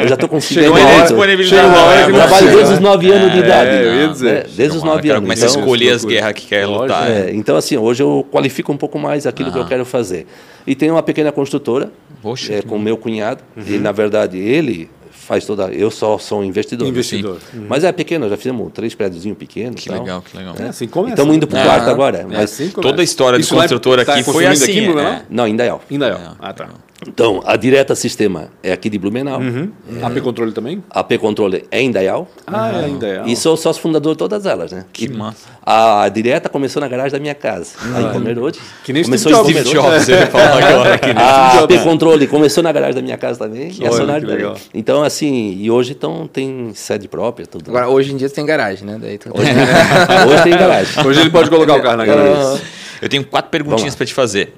[0.00, 0.28] eu já estou.
[0.40, 1.66] Chegou disponibilidade.
[1.66, 3.70] Uma hora eu trabalho desde os 9 anos de é, idade.
[3.70, 4.34] É, eu ia dizer.
[4.34, 4.44] Né?
[4.56, 5.22] Desde os 9 anos.
[5.22, 7.10] Começa então, a escolher as guerras que quer lutar.
[7.10, 10.26] É, então, assim, hoje eu qualifico um pouco mais aquilo que eu quero fazer.
[10.66, 11.90] E tenho uma pequena construtora
[12.22, 13.42] Poxa, é, com meu cunhado.
[13.56, 13.64] Uhum.
[13.66, 14.90] E, na verdade, ele
[15.30, 15.68] faz toda.
[15.68, 16.88] Eu só sou um investidor.
[16.88, 17.38] Investidor.
[17.54, 17.66] Uhum.
[17.68, 19.80] Mas é pequeno, já fizemos três prédios pequenos.
[19.80, 20.00] Que tal.
[20.00, 20.56] legal, que legal.
[20.58, 21.14] É, assim começa.
[21.14, 22.18] Estamos indo para o quarto agora.
[22.18, 24.88] É mas assim toda a história de construtor aqui foi assim.
[24.88, 25.22] Aqui, é.
[25.30, 25.78] Não, ainda é.
[25.88, 26.18] Ainda é.
[26.40, 26.68] Ah, tá.
[27.06, 29.40] Então, a Direta Sistema é aqui de Blumenau.
[29.40, 29.70] Uhum.
[30.00, 30.84] É, AP Controle também?
[30.90, 32.28] AP Controle é em Indaial.
[32.46, 33.26] Ah, é em Indaial.
[33.26, 34.84] E sou sócio fundador de todas elas, né?
[34.92, 35.48] Que e massa.
[35.64, 38.60] A Direta começou na garagem da minha casa, ah, aí em Pomerode.
[38.84, 39.66] Que nem começou Steve Jobs.
[39.66, 40.98] Steve Jobs, você fala agora.
[40.98, 43.70] Que nem a AP Controle começou na garagem da minha casa também.
[43.70, 44.54] Que e a Sonar também.
[44.74, 47.46] Então, assim, e hoje então, tem sede própria.
[47.46, 47.70] Tudo.
[47.70, 48.98] Agora, hoje em dia você tem garagem, né?
[49.00, 50.90] Daí, hoje, tem, hoje tem garagem.
[51.06, 52.60] Hoje ele pode colocar o carro na garagem.
[53.00, 54.54] Eu tenho quatro perguntinhas para te fazer.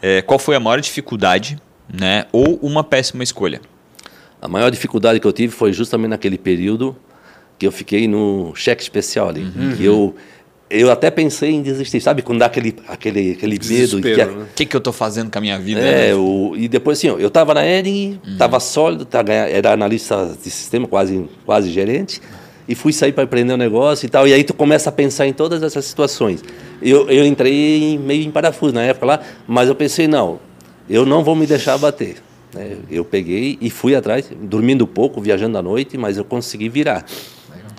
[0.00, 1.58] É, qual foi a maior dificuldade
[1.92, 2.26] né?
[2.32, 3.60] Ou uma péssima escolha?
[4.40, 6.96] A maior dificuldade que eu tive foi justamente naquele período
[7.58, 9.42] que eu fiquei no cheque especial ali.
[9.42, 9.76] Uhum.
[9.76, 10.14] Que eu,
[10.70, 12.22] eu até pensei em desistir, sabe?
[12.22, 13.98] Quando dá aquele, aquele, aquele medo.
[13.98, 14.46] O que, né?
[14.54, 15.80] que, que eu estou fazendo com a minha vida?
[15.80, 16.14] É, né?
[16.14, 18.60] o, e depois assim, eu estava na Ering, estava uhum.
[18.60, 22.20] sólido, tá, era analista de sistema, quase, quase gerente,
[22.68, 24.28] e fui sair para empreender um negócio e tal.
[24.28, 26.44] E aí tu começa a pensar em todas essas situações.
[26.80, 30.38] Eu, eu entrei meio em parafuso na época lá, mas eu pensei, não,
[30.88, 32.16] eu não vou me deixar abater.
[32.54, 32.78] Né?
[32.90, 37.04] Eu peguei e fui atrás, dormindo pouco, viajando à noite, mas eu consegui virar.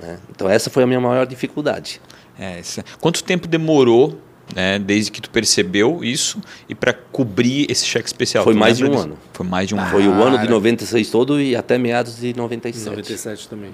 [0.01, 0.17] Né?
[0.29, 2.01] Então essa foi a minha maior dificuldade.
[2.37, 2.83] É, essa...
[2.99, 4.17] Quanto tempo demorou
[4.55, 8.43] né, desde que tu percebeu isso e para cobrir esse cheque especial?
[8.43, 9.03] Foi mais de um disso?
[9.03, 9.17] ano.
[9.33, 9.91] Foi mais de um ah, ano.
[9.91, 12.89] Foi o ano de 96 todo e até meados de 97.
[12.89, 13.71] 97 também.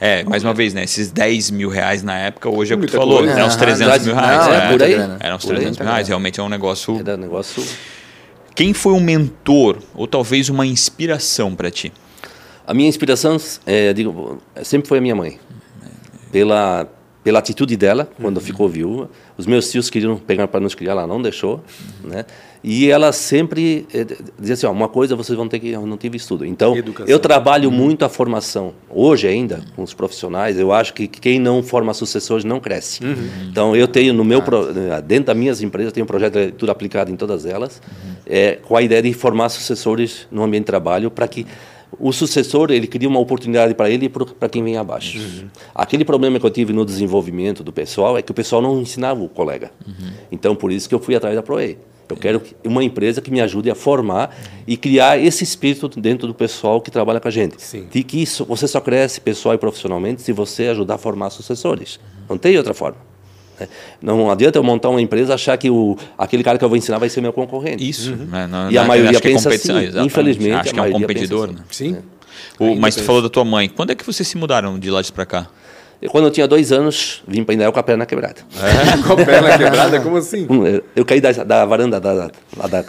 [0.00, 0.84] É, mais uma vez, né?
[0.84, 3.44] Esses 10 mil reais na época, hoje é o que tu falou, né?
[3.44, 4.46] Uns 300 mil reais.
[4.46, 4.94] Não, é, por aí.
[5.18, 6.96] Eram uns 300 mil reais, realmente é um negócio...
[7.00, 7.64] Era um negócio...
[8.58, 11.92] Quem foi um mentor ou talvez uma inspiração para ti?
[12.66, 15.38] A minha inspiração, é, digo, sempre foi a minha mãe.
[16.32, 16.88] Pela,
[17.22, 18.42] pela atitude dela, quando uhum.
[18.42, 19.08] ficou viúva.
[19.36, 21.62] Os meus tios queriam pegar para nos criar, ela não deixou.
[22.02, 22.10] Uhum.
[22.10, 22.24] Né?
[22.62, 24.04] E ela sempre é,
[24.38, 25.68] dizia assim: ó, uma coisa vocês vão ter que.
[25.68, 26.44] Eu não tive estudo.
[26.44, 26.74] Então,
[27.06, 27.74] eu trabalho uhum.
[27.74, 28.72] muito a formação.
[28.90, 33.04] Hoje, ainda, com os profissionais, eu acho que quem não forma sucessores não cresce.
[33.04, 33.28] Uhum.
[33.50, 34.42] Então, eu tenho no meu.
[34.42, 34.72] Pro,
[35.04, 38.14] dentro das minhas empresas, tenho um projeto de leitura aplicado em todas elas, uhum.
[38.26, 41.46] é, com a ideia de formar sucessores no ambiente de trabalho para que
[41.98, 45.18] o sucessor ele cria uma oportunidade para ele e para quem vem abaixo.
[45.18, 45.48] Uhum.
[45.74, 49.22] Aquele problema que eu tive no desenvolvimento do pessoal é que o pessoal não ensinava
[49.22, 49.70] o colega.
[49.86, 50.10] Uhum.
[50.30, 51.78] Então por isso que eu fui atrás da Proe.
[52.08, 54.36] Eu quero uma empresa que me ajude a formar
[54.66, 57.62] e criar esse espírito dentro do pessoal que trabalha com a gente.
[57.62, 57.86] Sim.
[57.90, 62.00] De que isso, você só cresce pessoal e profissionalmente se você ajudar a formar sucessores.
[62.28, 62.98] Não tem outra forma.
[63.58, 63.68] Né?
[64.00, 66.98] Não adianta eu montar uma empresa achar que o, aquele cara que eu vou ensinar
[66.98, 67.88] vai ser meu concorrente.
[67.88, 68.12] Isso.
[68.12, 68.26] Uhum.
[68.26, 69.76] Não, não, e a maioria pensa assim.
[69.76, 70.06] Exatamente.
[70.06, 71.50] Infelizmente, acho que é um competidor.
[71.50, 71.54] Assim.
[71.54, 71.64] Né?
[71.70, 71.96] Sim.
[71.96, 72.18] É.
[72.62, 73.68] O, mas tu falou da tua mãe.
[73.68, 75.48] Quando é que vocês se mudaram de lá para cá?
[76.00, 78.36] E quando eu tinha dois anos, vim para Indaial com a perna quebrada.
[78.62, 79.02] É?
[79.02, 80.00] com a perna quebrada?
[80.00, 80.46] Como assim?
[80.94, 82.30] Eu caí da, da varanda da, da,
[82.68, 82.84] da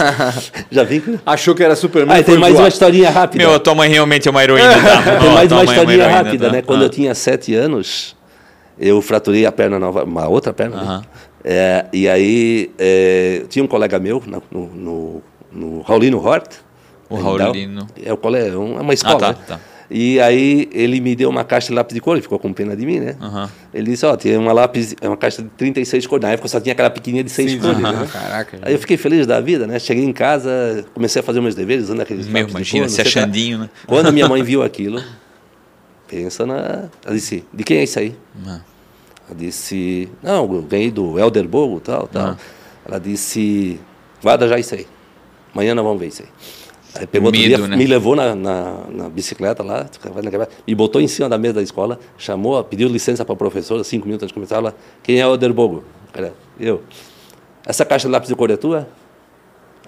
[0.70, 1.02] Já vi?
[1.26, 2.16] Achou que era Superman?
[2.16, 2.62] Ah, tem mais voar.
[2.62, 3.44] uma historinha rápida.
[3.44, 4.74] Meu, a tua mãe realmente é uma heroína.
[4.84, 5.20] Tá?
[5.20, 6.52] tem mais uma é historinha rápida, tá?
[6.52, 6.62] né?
[6.62, 6.84] Quando ah.
[6.84, 8.14] eu tinha sete anos,
[8.78, 10.76] eu fraturei a perna nova, uma outra perna.
[10.76, 10.98] Uh -huh.
[10.98, 11.02] né?
[11.44, 16.54] é, e aí é, tinha um colega meu no, no, no Raulino Hort.
[17.10, 17.86] O Raulino.
[18.04, 19.16] É, o colega, é uma escola.
[19.16, 19.44] Ah, tá, né?
[19.48, 19.60] tá.
[19.90, 22.74] E aí ele me deu uma caixa de lápis de cor, ele ficou com pena
[22.74, 23.16] de mim, né?
[23.20, 23.48] Uhum.
[23.72, 26.22] Ele disse, ó, oh, tem uma lápis, é uma caixa de 36 cores.
[26.22, 27.76] Na época só tinha aquela pequenininha de 6 cores.
[27.76, 27.82] Uhum.
[27.82, 28.08] Né?
[28.10, 28.58] Caraca.
[28.62, 29.78] Aí eu fiquei feliz da vida, né?
[29.78, 33.70] Cheguei em casa, comecei a fazer meus deveres, usando aqueles Meu, imagina, se achandinho, né?
[33.86, 35.02] Quando a minha mãe viu aquilo,
[36.08, 36.88] pensa na...
[37.04, 38.16] Ela disse, de quem é isso aí?
[38.36, 38.60] Uhum.
[39.28, 42.36] Ela disse, não, eu ganhei do Helder Bogo, tal, tal.
[42.86, 43.80] Ela disse,
[44.22, 44.86] guarda já isso aí.
[45.52, 46.28] Amanhã nós vamos ver isso aí.
[46.94, 47.76] Aí pegou Medo, dia, né?
[47.76, 49.86] me levou na, na, na, bicicleta lá,
[50.66, 54.06] me botou em cima da mesa da escola, chamou, pediu licença para o professor, cinco
[54.06, 55.82] minutos antes de começar, ela, quem é o Derbogo?
[56.12, 56.82] Cara, eu.
[57.66, 58.88] Essa caixa de lápis de cor é tua?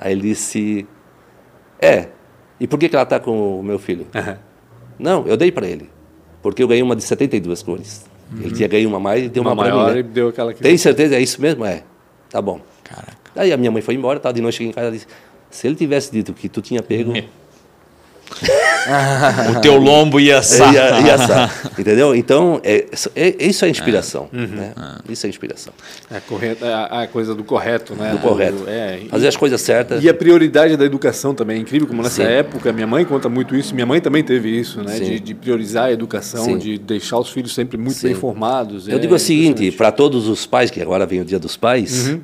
[0.00, 0.86] Aí ele disse,
[1.80, 2.08] é.
[2.58, 4.06] E por que, que ela está com o meu filho?
[4.16, 4.36] Uhum.
[4.98, 5.90] Não, eu dei para ele,
[6.40, 8.06] porque eu ganhei uma de 72 cores.
[8.32, 8.40] Uhum.
[8.40, 10.00] Ele tinha ganho uma mais e deu uma, uma maior mim, né?
[10.00, 10.62] e deu aquela que...
[10.62, 11.16] Tem certeza?
[11.16, 11.66] É isso mesmo?
[11.66, 11.82] É.
[12.30, 12.60] Tá bom.
[12.82, 13.16] Caraca.
[13.36, 15.06] Aí a minha mãe foi embora, tá, de noite cheguei em casa e disse,
[15.56, 17.14] se ele tivesse dito que tu tinha pego.
[19.56, 20.74] o teu lombo ia assar.
[20.74, 21.72] Ia, ia assar.
[21.78, 22.14] Entendeu?
[22.14, 22.84] Então, é,
[23.14, 24.28] é, isso é inspiração.
[24.32, 24.36] É.
[24.36, 24.46] Uhum.
[24.48, 24.72] Né?
[24.76, 25.12] É.
[25.12, 25.72] Isso é inspiração.
[26.10, 28.10] É, correto, é a, a coisa do correto, né?
[28.10, 28.64] Do correto.
[28.66, 30.04] É, Fazer as coisas certas.
[30.04, 31.56] E a prioridade da educação também.
[31.56, 32.28] É incrível como nessa Sim.
[32.28, 34.98] época, minha mãe conta muito isso, minha mãe também teve isso, né?
[34.98, 36.58] De, de, priorizar a educação, Sim.
[36.58, 38.08] de deixar os filhos sempre muito Sim.
[38.08, 38.88] bem formados.
[38.88, 42.08] Eu digo o seguinte, para todos os pais, que agora vem o dia dos pais.
[42.08, 42.20] Uhum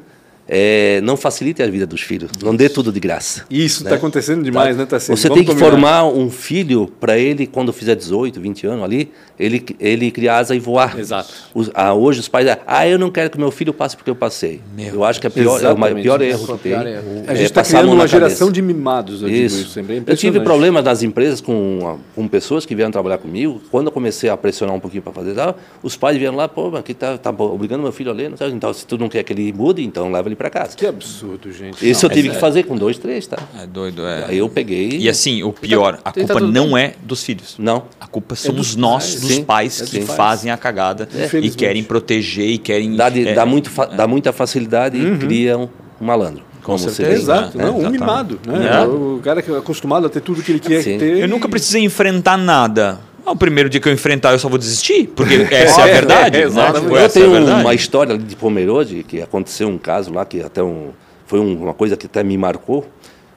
[0.54, 2.30] é, não facilite a vida dos filhos.
[2.42, 3.46] Não dê tudo de graça.
[3.48, 3.96] Isso está né?
[3.96, 4.82] acontecendo demais, tá?
[4.82, 5.16] né, Tarcísio?
[5.16, 6.00] Você Vamos tem que combinar.
[6.02, 10.54] formar um filho para ele, quando fizer 18, 20 anos ali, ele, ele criar asa
[10.54, 10.98] e voar.
[10.98, 11.32] Exato.
[11.54, 14.14] Os, ah, hoje os pais ah, eu não quero que meu filho passe porque eu
[14.14, 14.60] passei.
[14.76, 16.72] Meu eu acho que é, pior, é o maior, pior erro que tem.
[16.72, 17.24] Erro.
[17.26, 19.22] A gente está é criando uma geração de mimados.
[19.22, 19.62] Eu isso.
[19.62, 19.80] isso.
[19.80, 23.62] É eu tive problemas nas empresas com, com pessoas que vieram trabalhar comigo.
[23.70, 26.70] Quando eu comecei a pressionar um pouquinho para fazer tal, os pais vieram lá, pô,
[26.70, 28.28] mas que tá, tá obrigando meu filho a ler.
[28.28, 30.76] Não Então, se tu não quer que ele mude, então leva ele para casa.
[30.76, 31.88] Que absurdo, gente.
[31.88, 33.38] Isso não, eu tive é que fazer com dois, três, tá?
[33.60, 34.24] É doido, é.
[34.26, 34.98] Aí eu peguei.
[34.98, 37.54] E assim, o pior, a culpa não é dos filhos.
[37.58, 37.84] Não.
[38.00, 41.38] A culpa somos é nós, dos pais, é que fazem a cagada é.
[41.38, 42.96] e querem proteger e querem.
[42.96, 45.14] Dá, de, é, dá, muito, dá muita facilidade uhum.
[45.14, 45.70] e criam
[46.00, 46.42] um malandro.
[46.62, 47.12] Com certeza.
[47.12, 48.38] Exato, não, um mimado.
[48.46, 48.84] Né?
[48.84, 50.98] O cara que é acostumado a ter tudo que ele quer Sim.
[50.98, 51.18] ter.
[51.18, 53.00] Eu nunca precisei enfrentar nada.
[53.24, 56.36] O primeiro dia que eu enfrentar, eu só vou desistir, porque essa é a verdade.
[56.38, 56.72] É, né?
[56.72, 60.62] tipo, eu tenho é uma história de Pomerode, que aconteceu um caso lá, que até
[60.62, 60.90] um,
[61.26, 62.86] foi uma coisa que até me marcou,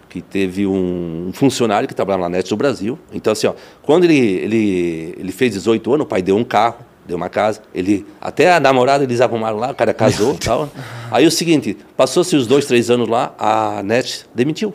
[0.10, 2.98] que teve um, funcionário que trabalhava na NET do Brasil.
[3.14, 6.78] Então, assim, ó, quando ele, ele, ele fez 18 anos, o pai deu um carro,
[7.06, 7.62] deu uma casa.
[7.74, 10.70] Ele, até a namorada eles arrumaram lá, o cara casou tal.
[11.12, 14.74] Aí o seguinte, passou-se os dois, três anos lá, a NET demitiu.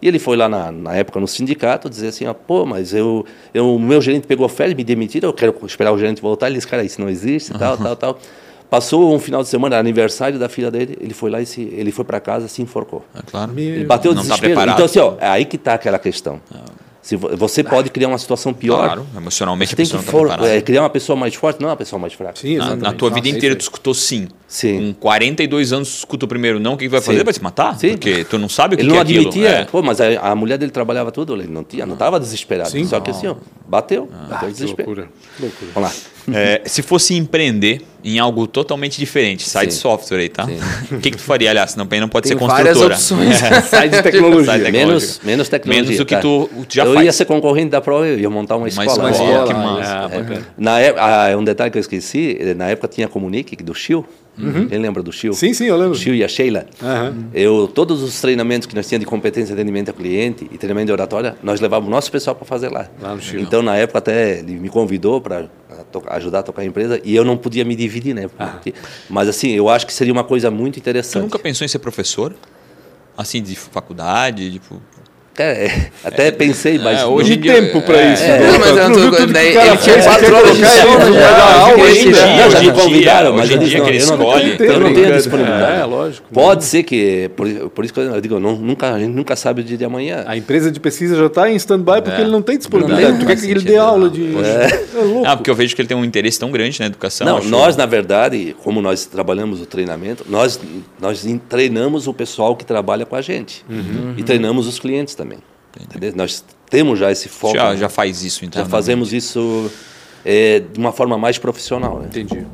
[0.00, 3.24] E ele foi lá na, na época no sindicato dizer assim, ah, pô, mas eu,
[3.52, 6.46] eu, o meu gerente pegou férias, me demitiram, eu quero esperar o gerente voltar.
[6.46, 8.18] Ele disse, cara, isso não existe, tal, tal, tal.
[8.70, 11.92] Passou um final de semana, aniversário da filha dele, ele foi lá e se, ele
[11.92, 13.04] foi para casa se enforcou.
[13.14, 13.52] É claro.
[13.58, 14.54] Ele bateu o tá desespero.
[14.54, 16.40] Tá então, assim, ó, é aí que está aquela questão.
[16.54, 16.81] É.
[17.02, 18.84] Se você pode criar uma situação pior.
[18.84, 21.98] Claro, emocionalmente você tem que for, é, criar uma pessoa mais forte, não uma pessoa
[21.98, 22.38] mais fraca.
[22.38, 24.28] Sim, na, na tua vida inteira tu escutou sim.
[24.46, 24.92] Sim.
[24.92, 27.18] Com 42 anos tu escuta o primeiro não, o que, que vai fazer?
[27.18, 27.24] Sim.
[27.24, 27.76] Vai se matar?
[27.76, 27.92] Sim.
[27.92, 29.18] Porque tu não sabe o que, ele que é aquilo.
[29.18, 29.48] Ele não admitia.
[29.48, 29.64] É.
[29.64, 32.70] Pô, mas a, a, mulher dele trabalhava tudo, ele não tinha, não estava desesperado.
[32.70, 32.84] Sim.
[32.84, 33.34] Só que assim, ó,
[33.66, 34.88] bateu, ah, bateu desespero.
[34.88, 35.08] Loucura.
[35.40, 35.70] loucura.
[35.74, 36.11] Vamos lá.
[36.32, 40.46] É, se fosse empreender em algo totalmente diferente, sai de software aí, tá?
[40.90, 41.50] O que, que tu faria?
[41.50, 42.74] Aliás, não, não pode Tem ser construtora.
[42.74, 43.42] Várias opções.
[43.42, 43.60] É.
[43.62, 44.70] sai de tecnologia.
[44.70, 45.84] Menos, menos tecnologia.
[45.84, 46.20] Menos o que tá.
[46.20, 46.98] tu já eu faz.
[46.98, 48.98] Eu ia ser concorrente da prova, eu ia montar uma escola.
[48.98, 50.10] Uma escola, que massa.
[50.14, 53.74] É, na época, ah, um detalhe que eu esqueci, na época tinha a Comunique do
[53.74, 54.04] Chil.
[54.38, 54.66] Uhum.
[54.66, 55.34] Quem lembra do Chil?
[55.34, 55.92] Sim, sim, eu lembro.
[55.92, 56.66] O Chil e a Sheila.
[56.80, 57.24] Uhum.
[57.34, 60.86] Eu, todos os treinamentos que nós tínhamos de competência de atendimento ao cliente e treinamento
[60.86, 62.88] de oratória, nós levávamos o nosso pessoal para fazer lá.
[63.00, 63.40] lá no Chil.
[63.40, 65.48] Então, na época, até ele me convidou para
[66.08, 68.28] ajudar a tocar a empresa e eu não podia me dividir, né?
[68.28, 68.74] Porque,
[69.08, 71.12] mas assim, eu acho que seria uma coisa muito interessante.
[71.12, 72.34] Você nunca pensou em ser professor?
[73.16, 74.80] Assim, de faculdade, tipo...
[75.38, 77.42] É, até pensei, mas é, hoje não...
[77.42, 78.22] tempo para é, isso.
[78.22, 81.74] É, não, mas eu não tô, daí, ele tinha quatro horas de sono já.
[81.74, 85.80] Hoje em dia, já me convidaram, mas eles não, eu não, eu não tenho disponibilidade.
[85.80, 86.28] É, lógico.
[86.30, 89.62] Pode ser que, por, por isso que eu digo, não, nunca, a gente nunca sabe
[89.62, 90.22] o dia de amanhã.
[90.26, 93.18] A empresa de pesquisa já está em stand-by porque ele não tem disponibilidade.
[93.18, 94.34] Tu quer que ele dê aula de...
[94.36, 95.26] É louco.
[95.26, 97.26] Ah, porque eu vejo que ele tem um interesse tão grande na educação.
[97.26, 100.60] Não, nós, na verdade, como nós trabalhamos o treinamento, nós,
[101.00, 103.64] nós treinamos o pessoal que trabalha com a gente.
[104.18, 105.21] E treinamos os clientes também.
[105.80, 106.12] Entendeu?
[106.14, 107.54] Nós temos já esse foco.
[107.54, 108.62] Já, já faz isso, então.
[108.62, 109.70] Já fazemos isso
[110.24, 111.98] é, de uma forma mais profissional.
[112.00, 112.06] Né?
[112.06, 112.46] Entendi.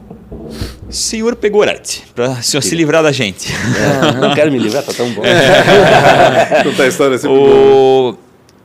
[0.89, 3.53] Senhor Pegoretti, para o senhor se livrar da gente.
[3.53, 5.23] É, não quero me livrar, tá tão bom.
[6.65, 8.17] Contar a história é sempre o...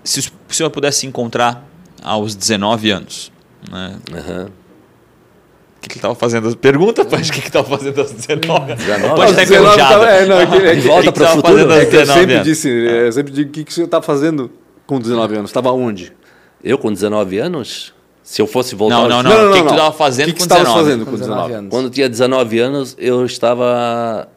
[0.04, 1.68] Se o senhor pudesse se encontrar
[2.02, 3.32] aos 19 anos,
[3.70, 3.96] né?
[4.14, 4.50] Aham.
[5.84, 6.56] O que, que ele estava fazendo?
[6.56, 8.74] Pergunta, pai, o que, que estava fazendo aos 19?
[8.76, 9.16] 19?
[9.16, 10.04] Pode estar Não, 19 enferrujado.
[10.06, 11.74] é, não, é que- é que- volta para o futuro.
[11.74, 12.48] É que eu 19 sempre anos?
[12.48, 14.50] disse, é, eu sempre digo, o que, que você está fazendo
[14.88, 15.50] com 19 anos?
[15.50, 16.14] Estava onde?
[16.64, 18.96] Eu, com 19 anos, se eu fosse voltar...
[19.10, 19.50] Não, não, não.
[19.50, 20.84] o que, que tu estava fazendo que que com você estava 19?
[20.86, 21.54] fazendo com Com 19 19?
[21.60, 21.70] anos.
[21.70, 24.30] Quando eu tinha 19 anos, eu estava...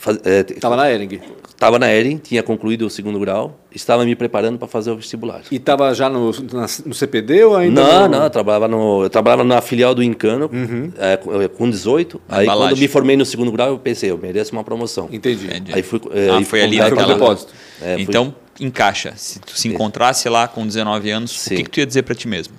[0.00, 0.18] Faz...
[0.24, 1.20] É, Estava na Ering.
[1.46, 5.42] Estava na ERIM, tinha concluído o segundo grau, estava me preparando para fazer o vestibular.
[5.50, 7.82] E estava já no, na- no CPD ou ainda?
[7.84, 8.08] Não, no...
[8.16, 10.50] não, eu trabalhava, no, eu trabalhava na filial do Encano,
[10.98, 12.18] é, com- é, com 18.
[12.26, 12.74] Na aí embalagem.
[12.74, 15.06] quando me formei no segundo grau, eu pensei, eu mereço uma promoção.
[15.12, 15.48] Entendi.
[15.48, 15.72] Entendi.
[15.74, 17.52] Aí fui, é, Ah, aí foi fui ali naquela- depósito.
[17.82, 19.12] É, fui- então, encaixa.
[19.16, 21.56] Se tu se encontrasse lá com 19 anos, o Sim.
[21.56, 22.54] que, que tu ia dizer para ti mesmo?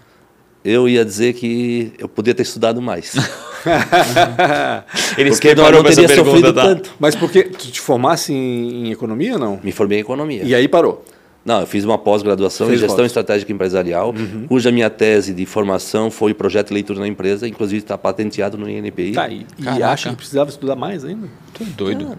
[0.64, 3.16] Eu ia dizer que eu podia ter estudado mais.
[5.18, 6.64] Ele se porque não, eu não teria pergunta, sofrido tá?
[6.64, 6.92] tanto.
[7.00, 9.60] Mas porque tu te formasse em, em economia ou não?
[9.64, 10.44] Me formei em economia.
[10.44, 11.06] E aí parou.
[11.44, 13.08] Não, eu fiz uma pós-graduação em gestão pós.
[13.08, 14.14] estratégica empresarial,
[14.48, 18.70] cuja minha tese de formação foi projeto de leitura na empresa, inclusive está patenteado no
[18.70, 19.14] INPI.
[19.14, 21.28] Tá, e, e acha que precisava estudar mais ainda?
[21.54, 22.16] Tu é doido.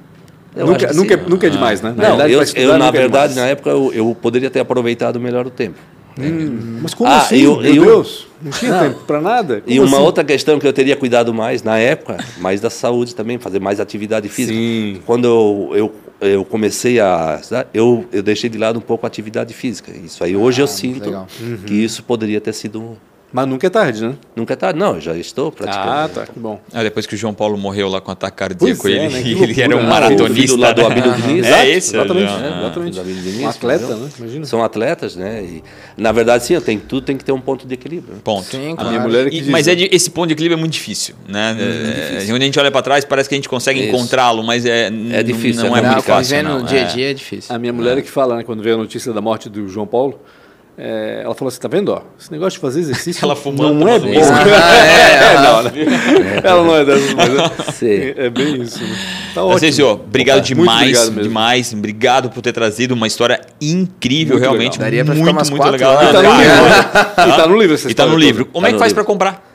[0.57, 1.25] Eu nunca, nunca, sim.
[1.25, 1.95] é, nunca é demais, né?
[1.97, 3.37] Não, realidade, eu, pra estudar, eu, na é verdade, demais.
[3.37, 5.79] na época, eu, eu poderia ter aproveitado melhor o tempo.
[6.83, 7.37] Mas como Ah, assim?
[7.43, 9.63] eu- Meu eu- Deus, não tinha tempo para nada?
[9.67, 10.07] E Como uma assim?
[10.07, 13.81] outra questão que eu teria cuidado mais na época, mais da saúde também, fazer mais
[13.81, 14.57] atividade física.
[14.59, 15.01] Sim.
[15.07, 15.71] Quando eu,
[16.21, 17.41] eu, eu comecei a.
[17.73, 19.91] Eu, eu deixei de lado um pouco a atividade física.
[20.05, 21.27] Isso aí hoje eu sinto legal.
[21.67, 22.97] que isso poderia ter sido.
[23.33, 24.15] Mas nunca é tarde, né?
[24.37, 24.79] Nunca é tarde.
[24.79, 25.89] Não, eu já estou praticando.
[25.91, 26.61] Ah, tá, que bom.
[26.73, 29.21] Ah, depois que o João Paulo morreu lá com ataque cardíaco, é, ele, né?
[29.43, 29.85] Ele era um loucura, né?
[29.85, 30.35] O maratonista.
[30.35, 31.47] filho lá do Abílio Diniz.
[31.47, 31.97] É esse?
[31.97, 33.01] Exatamente, Ah, é, exatamente.
[33.01, 34.09] do Diniz, Um atleta, né?
[34.19, 34.45] Imagina.
[34.45, 35.43] São atletas, né?
[35.43, 35.63] E,
[35.97, 38.17] na verdade, sim, tem, tudo tem que ter um ponto de equilíbrio.
[38.23, 38.45] Ponto.
[38.45, 38.91] Sim, A claro.
[38.91, 39.73] minha mulher é que E- diz, mas né?
[39.73, 41.57] é de- esse ponto de equilíbrio é muito difícil, né?
[41.59, 43.89] É, Quando a gente olha para trás, parece que a gente consegue Isso.
[43.89, 46.37] encontro mas é, n- difícil, não é é, muito fácil.
[46.37, 46.85] viver no dia a É.
[46.87, 47.55] dia é difícil.
[47.55, 49.87] A minha mulher é que fala, né, quando veio a notícia da morte do João
[49.87, 50.21] Paulo,
[50.79, 53.89] é, ela falou assim, tá vendo, ó, esse negócio de fazer exercício Ela fumando, não
[53.89, 54.07] é bom.
[54.07, 54.33] uísque.
[55.23, 55.73] É, não, né?
[56.43, 58.83] Ela não é dessas, mas é, é bem isso.
[58.83, 58.97] Né?
[59.35, 59.91] Tá ótimo.
[59.91, 61.73] obrigado Opa, demais, obrigado demais.
[61.73, 64.73] Obrigado por ter trazido uma história incrível, Muito realmente.
[64.79, 64.85] legal.
[64.85, 65.95] Daria pra ficar muito, muito legal.
[65.97, 66.09] horas.
[66.09, 67.33] E tá no Ah, livro.
[67.33, 68.47] E tá no livro essa E tá no livro.
[68.47, 69.05] Como é que no faz livro.
[69.05, 69.49] para comprar?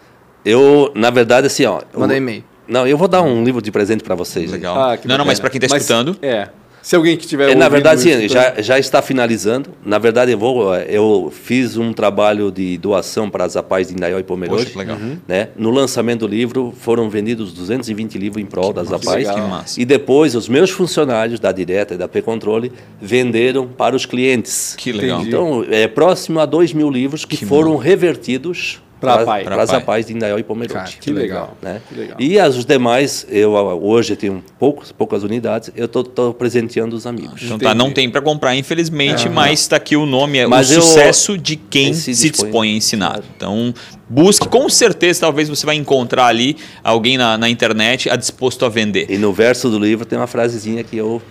[0.46, 1.82] Eu, na verdade, assim, ó.
[1.96, 2.44] Manda e-mail.
[2.68, 4.52] Não, eu vou dar um livro de presente para vocês.
[4.52, 4.78] Legal.
[4.78, 6.48] Ah, não, não, mas para quem está Mas, escutando, É.
[6.82, 9.72] Se alguém que tiver É, na verdade, sim, isso, já, já está finalizando.
[9.86, 14.20] Na verdade, eu, vou, eu fiz um trabalho de doação para as APAES de Indaió
[14.20, 14.64] e Pomerode.
[14.64, 14.98] Poxa, que legal.
[15.28, 15.50] Né?
[15.58, 19.28] No lançamento do livro, foram vendidos 220 livros em prol das APAES.
[19.28, 19.36] legal.
[19.36, 19.82] Que massa.
[19.82, 22.72] E depois, os meus funcionários da Direta e da P-Controle
[23.02, 24.76] venderam para os clientes.
[24.78, 25.20] que legal.
[25.20, 25.36] Entendi.
[25.36, 29.44] Então, é próximo a 2 mil livros que, Que foram revertidos Pra para, APAE.
[29.44, 29.84] para as Pra APAE.
[29.84, 30.74] APAES de Indaió e Pomerode.
[30.74, 31.58] Cara, Que legal.
[31.62, 31.82] né?
[31.88, 32.18] Que legal.
[32.20, 37.06] E as os demais, eu ah, hoje tenho poucos, poucas unidades, eu estou presenteando os
[37.06, 37.44] amigos.
[37.44, 40.76] Então tá, não tem para comprar, infelizmente, mas está aqui o nome, é Mas o
[40.76, 42.70] eu- sucesso de quem se, se dispõe, dispõe.
[42.70, 43.20] a ensinar.
[43.36, 43.74] Então,
[44.10, 48.70] busque, com certeza, talvez você vai encontrar ali alguém na, na internet a disposto a
[48.70, 49.06] vender.
[49.10, 51.22] E no verso do livro tem uma frasezinha que eu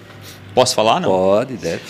[0.55, 1.11] Posso falar, não?
[1.11, 1.83] pode, deve.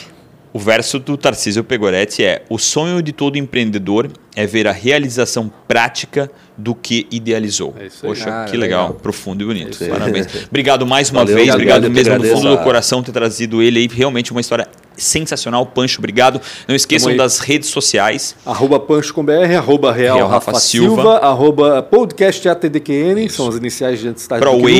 [0.57, 5.53] O verso do Tarcísio Pegoretti é: O sonho de todo empreendedor é ver a realização
[5.69, 7.75] prática do que idealizou.
[7.79, 8.09] É isso aí.
[8.09, 8.87] Poxa, Cara, que legal.
[8.87, 9.01] legal.
[9.03, 9.77] profundo e bonito.
[9.85, 9.91] aí.
[9.91, 10.27] Parabéns.
[10.49, 11.51] Obrigado mais uma Valeu, vez.
[11.51, 13.87] obrigado, Obrigado mesmo do fundo do coração ter trazido ele aí.
[13.87, 15.67] Realmente uma história sensacional.
[15.67, 16.41] Pancho, obrigado.
[16.67, 18.35] Não esqueçam das redes sociais.
[18.47, 23.47] Arroba Pancho com BR, arroba Real, Real Rafa, Rafa Silva, Silva, arroba podcast ATDQN, são
[23.47, 24.09] as iniciais de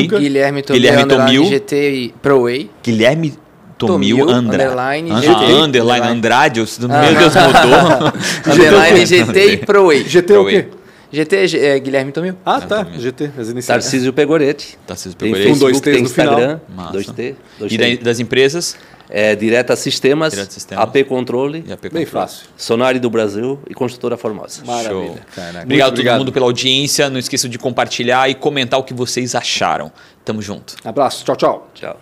[0.01, 0.17] nunca.
[0.17, 1.45] Guilherme Tomil, Guilherme Tomil.
[1.45, 2.71] GT e ProWay.
[2.83, 3.37] Guilherme
[3.77, 4.55] Tomil, Tomil, Andra.
[4.63, 5.29] underline, Ah, GT.
[5.33, 6.07] underline Underline.
[6.07, 6.59] Andrade.
[6.59, 7.01] eu- Ah.
[7.01, 8.13] Meu Deus, mudou.
[8.53, 10.03] Underline GT e ProWay.
[10.07, 10.67] GT é o quê?
[11.11, 12.35] GT é é Guilherme Tomil.
[12.45, 13.65] Ah, tá, GT, as iniciais.
[13.67, 14.77] Tarcísio Pegoretti.
[14.85, 15.53] Tarcísio Tem Pegoretti.
[15.53, 16.33] Com dois Facebook, T's tem no final.
[16.33, 16.91] Instagram, Massa.
[16.91, 17.71] 2T, 2T.
[17.73, 18.75] E da- das empresas?
[19.09, 20.83] É, Direta Sistemas, Direta Sistemas.
[20.83, 22.45] AP Controle, E a P Bem fácil.
[22.57, 24.63] Sonari do Brasil e Construtora Formosa.
[24.65, 25.11] Maravilha.
[25.11, 26.17] Obrigado Muito a todo obrigado.
[26.19, 27.09] mundo pela audiência.
[27.09, 29.93] Não esqueçam de compartilhar e comentar o que vocês acharam.
[30.25, 30.75] Tamo junto.
[30.83, 31.69] Abraço, tchau, tchau.
[31.73, 31.97] Tchau.